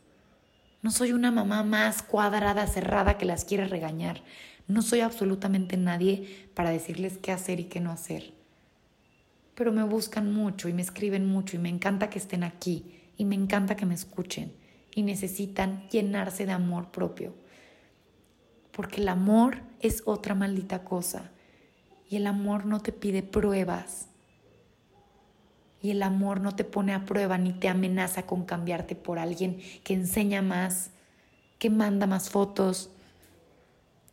No 0.82 0.90
soy 0.90 1.12
una 1.12 1.30
mamá 1.30 1.62
más 1.62 2.02
cuadrada, 2.02 2.66
cerrada 2.66 3.18
que 3.18 3.24
las 3.24 3.44
quiere 3.44 3.66
regañar. 3.66 4.22
No 4.66 4.82
soy 4.82 5.00
absolutamente 5.00 5.76
nadie 5.76 6.48
para 6.54 6.70
decirles 6.70 7.18
qué 7.18 7.32
hacer 7.32 7.60
y 7.60 7.64
qué 7.64 7.80
no 7.80 7.90
hacer. 7.90 8.34
Pero 9.54 9.72
me 9.72 9.82
buscan 9.82 10.32
mucho 10.32 10.68
y 10.68 10.72
me 10.72 10.82
escriben 10.82 11.26
mucho 11.26 11.56
y 11.56 11.58
me 11.58 11.68
encanta 11.68 12.10
que 12.10 12.18
estén 12.18 12.44
aquí 12.44 13.00
y 13.16 13.24
me 13.24 13.34
encanta 13.34 13.76
que 13.76 13.86
me 13.86 13.94
escuchen 13.94 14.52
y 14.94 15.02
necesitan 15.02 15.88
llenarse 15.88 16.46
de 16.46 16.52
amor 16.52 16.90
propio. 16.90 17.34
Porque 18.78 19.00
el 19.00 19.08
amor 19.08 19.62
es 19.80 20.04
otra 20.06 20.36
maldita 20.36 20.84
cosa 20.84 21.32
y 22.08 22.14
el 22.14 22.28
amor 22.28 22.64
no 22.64 22.78
te 22.78 22.92
pide 22.92 23.24
pruebas. 23.24 24.06
Y 25.82 25.90
el 25.90 26.00
amor 26.00 26.40
no 26.40 26.54
te 26.54 26.62
pone 26.62 26.94
a 26.94 27.04
prueba 27.04 27.38
ni 27.38 27.52
te 27.52 27.68
amenaza 27.68 28.22
con 28.22 28.44
cambiarte 28.44 28.94
por 28.94 29.18
alguien 29.18 29.58
que 29.82 29.94
enseña 29.94 30.42
más, 30.42 30.92
que 31.58 31.70
manda 31.70 32.06
más 32.06 32.30
fotos, 32.30 32.90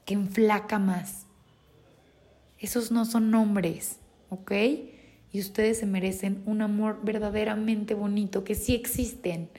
que 0.04 0.16
enflaca 0.16 0.80
más. 0.80 1.28
Esos 2.58 2.90
no 2.90 3.06
son 3.06 3.30
nombres, 3.30 4.00
¿ok? 4.32 4.52
y 5.32 5.40
ustedes 5.42 5.80
se 5.80 5.86
merecen 5.86 6.42
un 6.46 6.62
amor 6.62 7.02
verdaderamente 7.04 7.94
bonito, 7.94 8.46
que 8.46 8.56
sí 8.56 8.74
existen. 8.74 9.50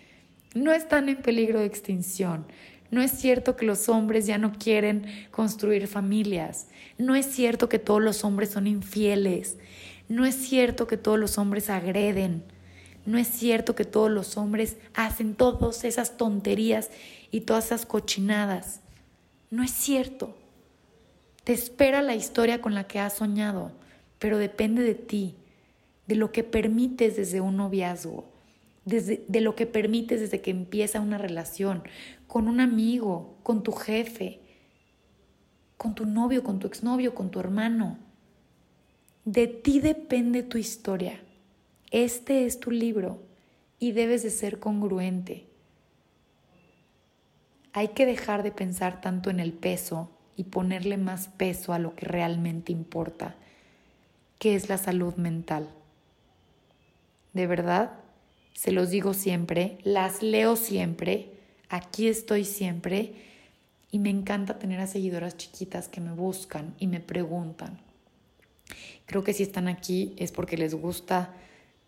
No 0.55 0.73
están 0.73 1.11
en 1.11 1.19
peligro 1.19 1.61
de 1.61 1.67
extinción. 1.67 2.47
No 2.91 3.03
es 3.03 3.11
cierto 3.11 3.57
que 3.57 3.67
los 3.67 3.89
hombres 3.89 4.27
ya 4.27 4.39
no 4.39 4.53
quieren 4.53 5.07
construir 5.31 5.87
familias. 5.87 6.69
No 6.99 7.15
es 7.15 7.27
cierto 7.27 7.69
que 7.69 7.79
todos 7.79 8.03
los 8.03 8.25
hombres 8.25 8.51
son 8.51 8.67
infieles. 8.67 9.57
No 10.09 10.25
es 10.25 10.35
cierto 10.35 10.87
que 10.87 10.97
todos 10.97 11.19
los 11.19 11.39
hombres 11.39 11.71
agreden. 11.71 12.45
No 13.05 13.19
es 13.19 13.29
cierto 13.29 13.75
que 13.75 13.85
todos 13.85 14.11
los 14.11 14.37
hombres 14.37 14.77
hacen 14.95 15.35
todas 15.35 15.85
esas 15.85 16.17
tonterías 16.17 16.91
y 17.31 17.43
todas 17.43 17.67
esas 17.67 17.87
cochinadas. 17.87 18.81
No 19.51 19.63
es 19.63 19.71
cierto. 19.71 20.37
Te 21.45 21.53
espera 21.53 22.03
la 22.03 22.17
historia 22.17 22.61
con 22.61 22.75
la 22.75 22.89
que 22.89 22.99
has 22.99 23.15
soñado, 23.15 23.71
pero 24.19 24.39
depende 24.39 24.83
de 24.83 24.95
ti 24.95 25.37
de 26.07 26.15
lo 26.15 26.33
que 26.33 26.45
permites 26.45 27.17
desde 27.17 27.41
un 27.41 27.57
noviazgo, 27.57 28.25
desde, 28.85 29.25
de 29.29 29.41
lo 29.41 29.55
que 29.55 29.67
permites 29.67 30.21
desde 30.21 30.41
que 30.41 30.51
empieza 30.51 31.01
una 31.01 31.19
relación, 31.19 31.83
con 32.37 32.49
un 32.49 32.61
amigo, 32.61 33.39
con 33.43 33.63
tu 33.63 33.73
jefe, 33.73 34.41
con 35.79 35.95
tu 35.95 36.05
novio, 36.05 36.43
con 36.43 36.59
tu 36.59 36.67
exnovio, 36.67 37.15
con 37.15 37.31
tu 37.31 37.41
hermano. 37.41 37.97
De 39.25 39.47
ti 39.47 39.81
depende 39.81 40.43
tu 40.43 40.59
historia. 40.59 41.19
Este 41.91 42.45
es 42.45 42.61
tu 42.61 42.71
libro 42.71 43.23
y 43.79 43.93
debes 43.93 44.23
de 44.23 44.29
ser 44.29 44.59
congruente. 44.59 45.47
Hay 47.73 47.89
que 47.89 48.05
dejar 48.05 48.43
de 48.43 48.53
pensar 48.53 49.01
tanto 49.01 49.31
en 49.31 49.41
el 49.41 49.55
peso 49.55 50.11
y 50.37 50.45
ponerle 50.45 50.99
más 50.99 51.29
peso 51.29 51.73
a 51.73 51.79
lo 51.79 51.95
que 51.95 52.05
realmente 52.05 52.71
importa, 52.71 53.35
que 54.39 54.57
es 54.57 54.69
la 54.69 54.77
salud 54.77 55.15
mental 55.15 55.71
de 57.37 57.47
verdad, 57.47 57.93
se 58.55 58.73
los 58.73 58.89
digo 58.89 59.13
siempre, 59.13 59.77
las 59.85 60.23
leo 60.23 60.57
siempre, 60.57 61.36
aquí 61.69 62.09
estoy 62.09 62.45
siempre 62.45 63.15
y 63.91 63.99
me 63.99 64.11
encanta 64.11 64.59
tener 64.59 64.81
a 64.81 64.87
seguidoras 64.87 65.37
chiquitas 65.37 65.89
que 65.89 66.01
me 66.01 66.13
buscan 66.13 66.75
y 66.79 66.87
me 66.87 67.01
preguntan. 67.01 67.79
Creo 69.07 69.23
que 69.23 69.33
si 69.33 69.43
están 69.43 69.69
aquí 69.69 70.15
es 70.17 70.33
porque 70.33 70.57
les 70.57 70.75
gusta 70.75 71.35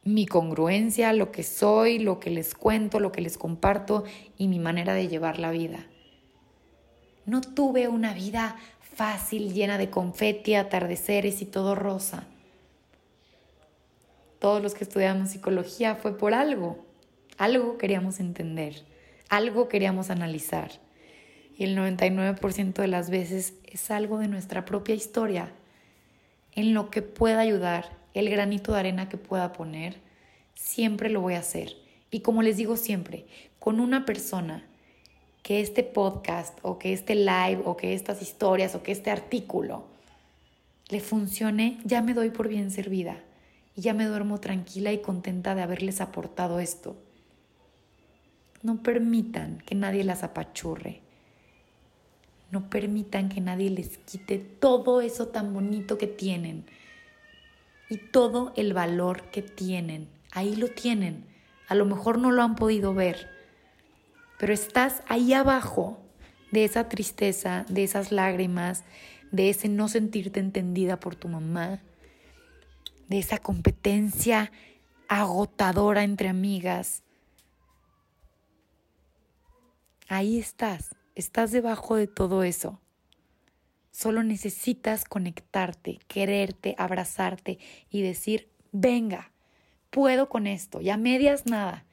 mi 0.05 0.27
congruencia, 0.27 1.13
lo 1.13 1.33
que 1.33 1.43
soy, 1.43 1.99
lo 1.99 2.21
que 2.21 2.31
les 2.31 2.55
cuento, 2.55 3.01
lo 3.01 3.13
que 3.13 3.21
les 3.21 3.37
comparto 3.37 4.05
y 4.37 4.49
mi 4.49 4.59
manera 4.59 4.95
de 4.95 5.09
llevar 5.09 5.39
la 5.39 5.51
vida. 5.51 5.87
No 7.27 7.41
tuve 7.41 7.89
una 7.89 8.15
vida 8.15 8.57
fácil, 8.81 9.53
llena 9.53 9.77
de 9.77 9.91
confeti, 9.91 10.55
atardeceres 10.55 11.43
y 11.43 11.47
todo 11.47 11.75
rosa 11.75 12.27
todos 14.39 14.63
los 14.63 14.75
que 14.75 14.85
estudiamos 14.85 15.31
psicología 15.31 15.97
fue 15.97 16.17
por 16.17 16.35
algo. 16.35 16.79
Algo 17.37 17.79
queríamos 17.79 18.21
entender, 18.21 18.83
algo 19.29 19.69
queríamos 19.69 20.11
analizar. 20.11 20.71
Y 21.57 21.65
el 21.65 21.77
99% 21.77 22.75
de 22.75 22.89
las 22.89 23.11
veces 23.11 23.55
es 23.65 23.91
algo 23.91 24.19
de 24.19 24.29
nuestra 24.29 24.65
propia 24.65 24.95
historia, 24.95 25.53
en 26.53 26.75
lo 26.75 26.91
que 26.91 27.03
pueda 27.03 27.41
ayudar, 27.41 27.97
el 28.15 28.31
granito 28.31 28.73
de 28.73 28.81
arena 28.81 29.09
que 29.09 29.17
pueda 29.17 29.53
poner, 29.53 30.01
siempre 30.55 31.11
lo 31.11 31.21
voy 31.21 31.35
a 31.35 31.41
hacer. 31.41 31.77
Y 32.11 32.21
como 32.21 32.43
les 32.43 32.57
digo 32.57 32.77
siempre, 32.77 33.27
con 33.59 33.81
una 33.81 34.05
persona 34.05 34.65
que 35.43 35.61
este 35.61 35.83
podcast 35.83 36.59
o 36.63 36.79
que 36.79 36.93
este 36.93 37.15
live 37.15 37.63
o 37.65 37.77
que 37.77 37.95
estas 37.95 38.23
historias 38.23 38.75
o 38.75 38.83
que 38.83 38.93
este 38.93 39.11
artículo 39.11 39.87
le 40.89 41.01
funcione, 41.01 41.79
ya 41.85 42.03
me 42.03 42.15
doy 42.15 42.31
por 42.31 42.49
bien 42.49 42.71
servida 42.71 43.23
y 43.77 43.83
ya 43.83 43.95
me 43.95 44.07
duermo 44.07 44.41
tranquila 44.41 44.93
y 44.93 44.99
contenta 44.99 45.55
de 45.55 45.63
haberles 45.63 46.01
aportado 46.01 46.61
esto. 46.61 46.97
No 48.63 48.83
permitan 48.83 49.59
que 49.59 49.75
nadie 49.75 50.05
las 50.05 50.23
apachurre. 50.23 51.01
No 52.51 52.71
permitan 52.71 53.29
que 53.29 53.41
nadie 53.41 53.71
les 53.71 53.99
quite 53.99 54.39
todo 54.39 55.01
eso 55.01 55.29
tan 55.29 55.53
bonito 55.53 55.99
que 55.99 56.07
tienen 56.07 56.65
y 57.91 57.99
todo 57.99 58.53
el 58.57 58.73
valor 58.73 59.23
que 59.31 59.43
tienen. 59.43 60.09
Ahí 60.33 60.57
lo 60.57 60.69
tienen. 60.69 61.25
A 61.69 61.75
lo 61.75 61.85
mejor 61.85 62.19
no 62.19 62.31
lo 62.31 62.43
han 62.43 62.57
podido 62.57 62.95
ver, 62.95 63.29
pero 64.39 64.55
estás 64.55 65.03
ahí 65.09 65.35
abajo 65.35 65.99
de 66.51 66.65
esa 66.65 66.89
tristeza, 66.89 67.67
de 67.69 67.85
esas 67.85 68.11
lágrimas, 68.11 68.85
de 69.31 69.51
ese 69.51 69.69
no 69.69 69.89
sentirte 69.89 70.41
entendida 70.41 70.99
por 70.99 71.15
tu 71.15 71.29
mamá, 71.29 71.81
de 73.09 73.19
esa 73.19 73.39
competencia 73.39 74.51
agotadora 75.09 76.05
entre 76.05 76.29
amigas. 76.29 77.03
Ahí 80.11 80.39
estás, 80.39 80.97
estás 81.15 81.53
debajo 81.53 81.97
de 81.97 82.07
todo 82.07 82.43
eso. 82.43 82.81
Solo 83.91 84.23
necesitas 84.23 85.05
conectarte, 85.05 85.99
quererte, 86.09 86.75
abrazarte 86.79 87.59
y 87.91 88.01
decir, 88.01 88.49
venga, 88.73 89.33
puedo 89.91 90.31
con 90.31 90.47
esto, 90.47 90.81
ya 90.81 90.97
medias 90.97 91.45
nada. 91.45 91.85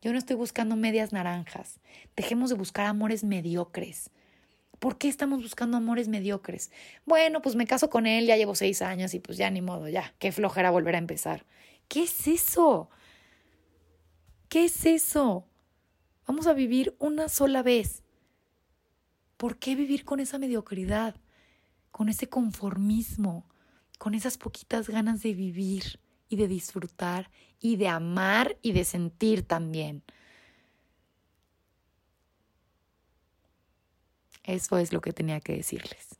Yo 0.00 0.12
no 0.12 0.18
estoy 0.18 0.36
buscando 0.36 0.76
medias 0.76 1.12
naranjas. 1.12 1.80
Dejemos 2.14 2.50
de 2.50 2.54
buscar 2.54 2.86
amores 2.86 3.24
mediocres. 3.24 4.10
¿Por 4.78 4.96
qué 4.96 5.08
estamos 5.08 5.42
buscando 5.42 5.76
amores 5.76 6.06
mediocres? 6.06 6.70
Bueno, 7.04 7.42
pues 7.42 7.56
me 7.56 7.66
caso 7.66 7.90
con 7.90 8.06
él, 8.06 8.26
ya 8.26 8.36
llevo 8.36 8.54
seis 8.54 8.80
años 8.80 9.12
y 9.12 9.18
pues 9.18 9.38
ya 9.38 9.50
ni 9.50 9.60
modo, 9.60 9.88
ya, 9.88 10.14
qué 10.20 10.30
flojera 10.30 10.70
volver 10.70 10.94
a 10.94 10.98
empezar. 10.98 11.44
¿Qué 11.88 12.04
es 12.04 12.28
eso? 12.28 12.90
¿Qué 14.48 14.66
es 14.66 14.86
eso? 14.86 15.48
Vamos 16.26 16.46
a 16.46 16.54
vivir 16.54 16.96
una 16.98 17.28
sola 17.28 17.62
vez. 17.62 18.02
¿Por 19.36 19.58
qué 19.58 19.74
vivir 19.74 20.04
con 20.04 20.18
esa 20.18 20.38
mediocridad? 20.38 21.14
Con 21.92 22.08
ese 22.08 22.28
conformismo, 22.28 23.46
con 23.98 24.14
esas 24.14 24.36
poquitas 24.36 24.88
ganas 24.88 25.22
de 25.22 25.34
vivir 25.34 26.00
y 26.28 26.36
de 26.36 26.48
disfrutar 26.48 27.30
y 27.60 27.76
de 27.76 27.88
amar 27.88 28.56
y 28.60 28.72
de 28.72 28.84
sentir 28.84 29.42
también. 29.42 30.02
Eso 34.42 34.78
es 34.78 34.92
lo 34.92 35.00
que 35.00 35.12
tenía 35.12 35.40
que 35.40 35.56
decirles. 35.56 36.18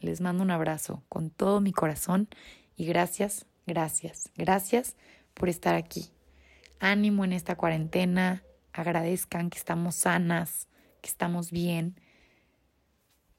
Les 0.00 0.20
mando 0.20 0.42
un 0.42 0.50
abrazo 0.50 1.02
con 1.08 1.30
todo 1.30 1.60
mi 1.60 1.72
corazón 1.72 2.28
y 2.76 2.86
gracias, 2.86 3.46
gracias, 3.66 4.30
gracias 4.36 4.96
por 5.34 5.48
estar 5.48 5.74
aquí. 5.74 6.10
Ánimo 6.80 7.24
en 7.24 7.32
esta 7.32 7.56
cuarentena, 7.56 8.42
agradezcan 8.80 9.50
que 9.50 9.58
estamos 9.58 9.96
sanas, 9.96 10.68
que 11.00 11.08
estamos 11.08 11.50
bien. 11.50 12.00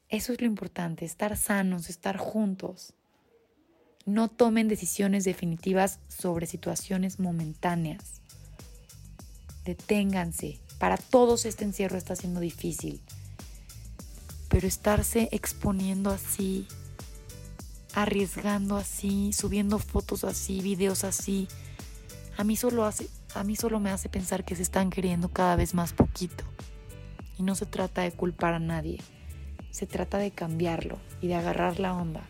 Eso 0.09 0.33
es 0.33 0.41
lo 0.41 0.47
importante, 0.47 1.05
estar 1.05 1.37
sanos, 1.37 1.89
estar 1.89 2.17
juntos. 2.17 2.93
No 4.05 4.27
tomen 4.27 4.67
decisiones 4.67 5.23
definitivas 5.23 5.99
sobre 6.07 6.45
situaciones 6.45 7.19
momentáneas. 7.19 8.21
Deténganse. 9.65 10.59
Para 10.79 10.97
todos 10.97 11.45
este 11.45 11.63
encierro 11.63 11.97
está 11.97 12.15
siendo 12.15 12.39
difícil. 12.39 13.01
Pero 14.49 14.67
estarse 14.67 15.29
exponiendo 15.31 16.09
así, 16.09 16.67
arriesgando 17.93 18.77
así, 18.77 19.31
subiendo 19.31 19.77
fotos 19.77 20.23
así, 20.23 20.61
videos 20.61 21.03
así, 21.03 21.47
a 22.37 22.43
mí 22.43 22.55
solo 22.55 22.85
hace 22.85 23.09
a 23.35 23.43
mí 23.43 23.55
solo 23.55 23.79
me 23.79 23.91
hace 23.91 24.09
pensar 24.09 24.43
que 24.43 24.55
se 24.55 24.63
están 24.63 24.89
queriendo 24.89 25.29
cada 25.29 25.55
vez 25.55 25.73
más 25.73 25.93
poquito. 25.93 26.43
Y 27.37 27.43
no 27.43 27.55
se 27.55 27.65
trata 27.65 28.01
de 28.01 28.11
culpar 28.11 28.53
a 28.53 28.59
nadie, 28.59 28.99
se 29.71 29.87
trata 29.87 30.17
de 30.17 30.31
cambiarlo 30.31 30.97
y 31.21 31.27
de 31.27 31.35
agarrar 31.35 31.79
la 31.79 31.93
onda 31.93 32.21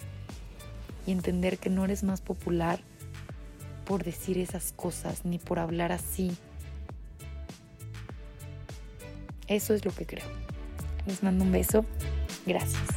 y 1.08 1.12
entender 1.12 1.58
que 1.58 1.70
no 1.70 1.86
eres 1.86 2.04
más 2.04 2.22
popular 2.22 2.80
por 3.86 4.04
decir 4.04 4.38
esas 4.38 4.72
cosas 4.72 5.26
ni 5.26 5.40
por 5.40 5.58
hablar 5.58 5.92
así. 5.92 6.38
Eso 9.48 9.74
es 9.74 9.84
lo 9.84 9.92
que 9.92 10.06
creo. 10.06 10.28
Les 11.08 11.24
mando 11.24 11.44
un 11.44 11.52
beso. 11.52 11.86
Gracias. 12.46 12.88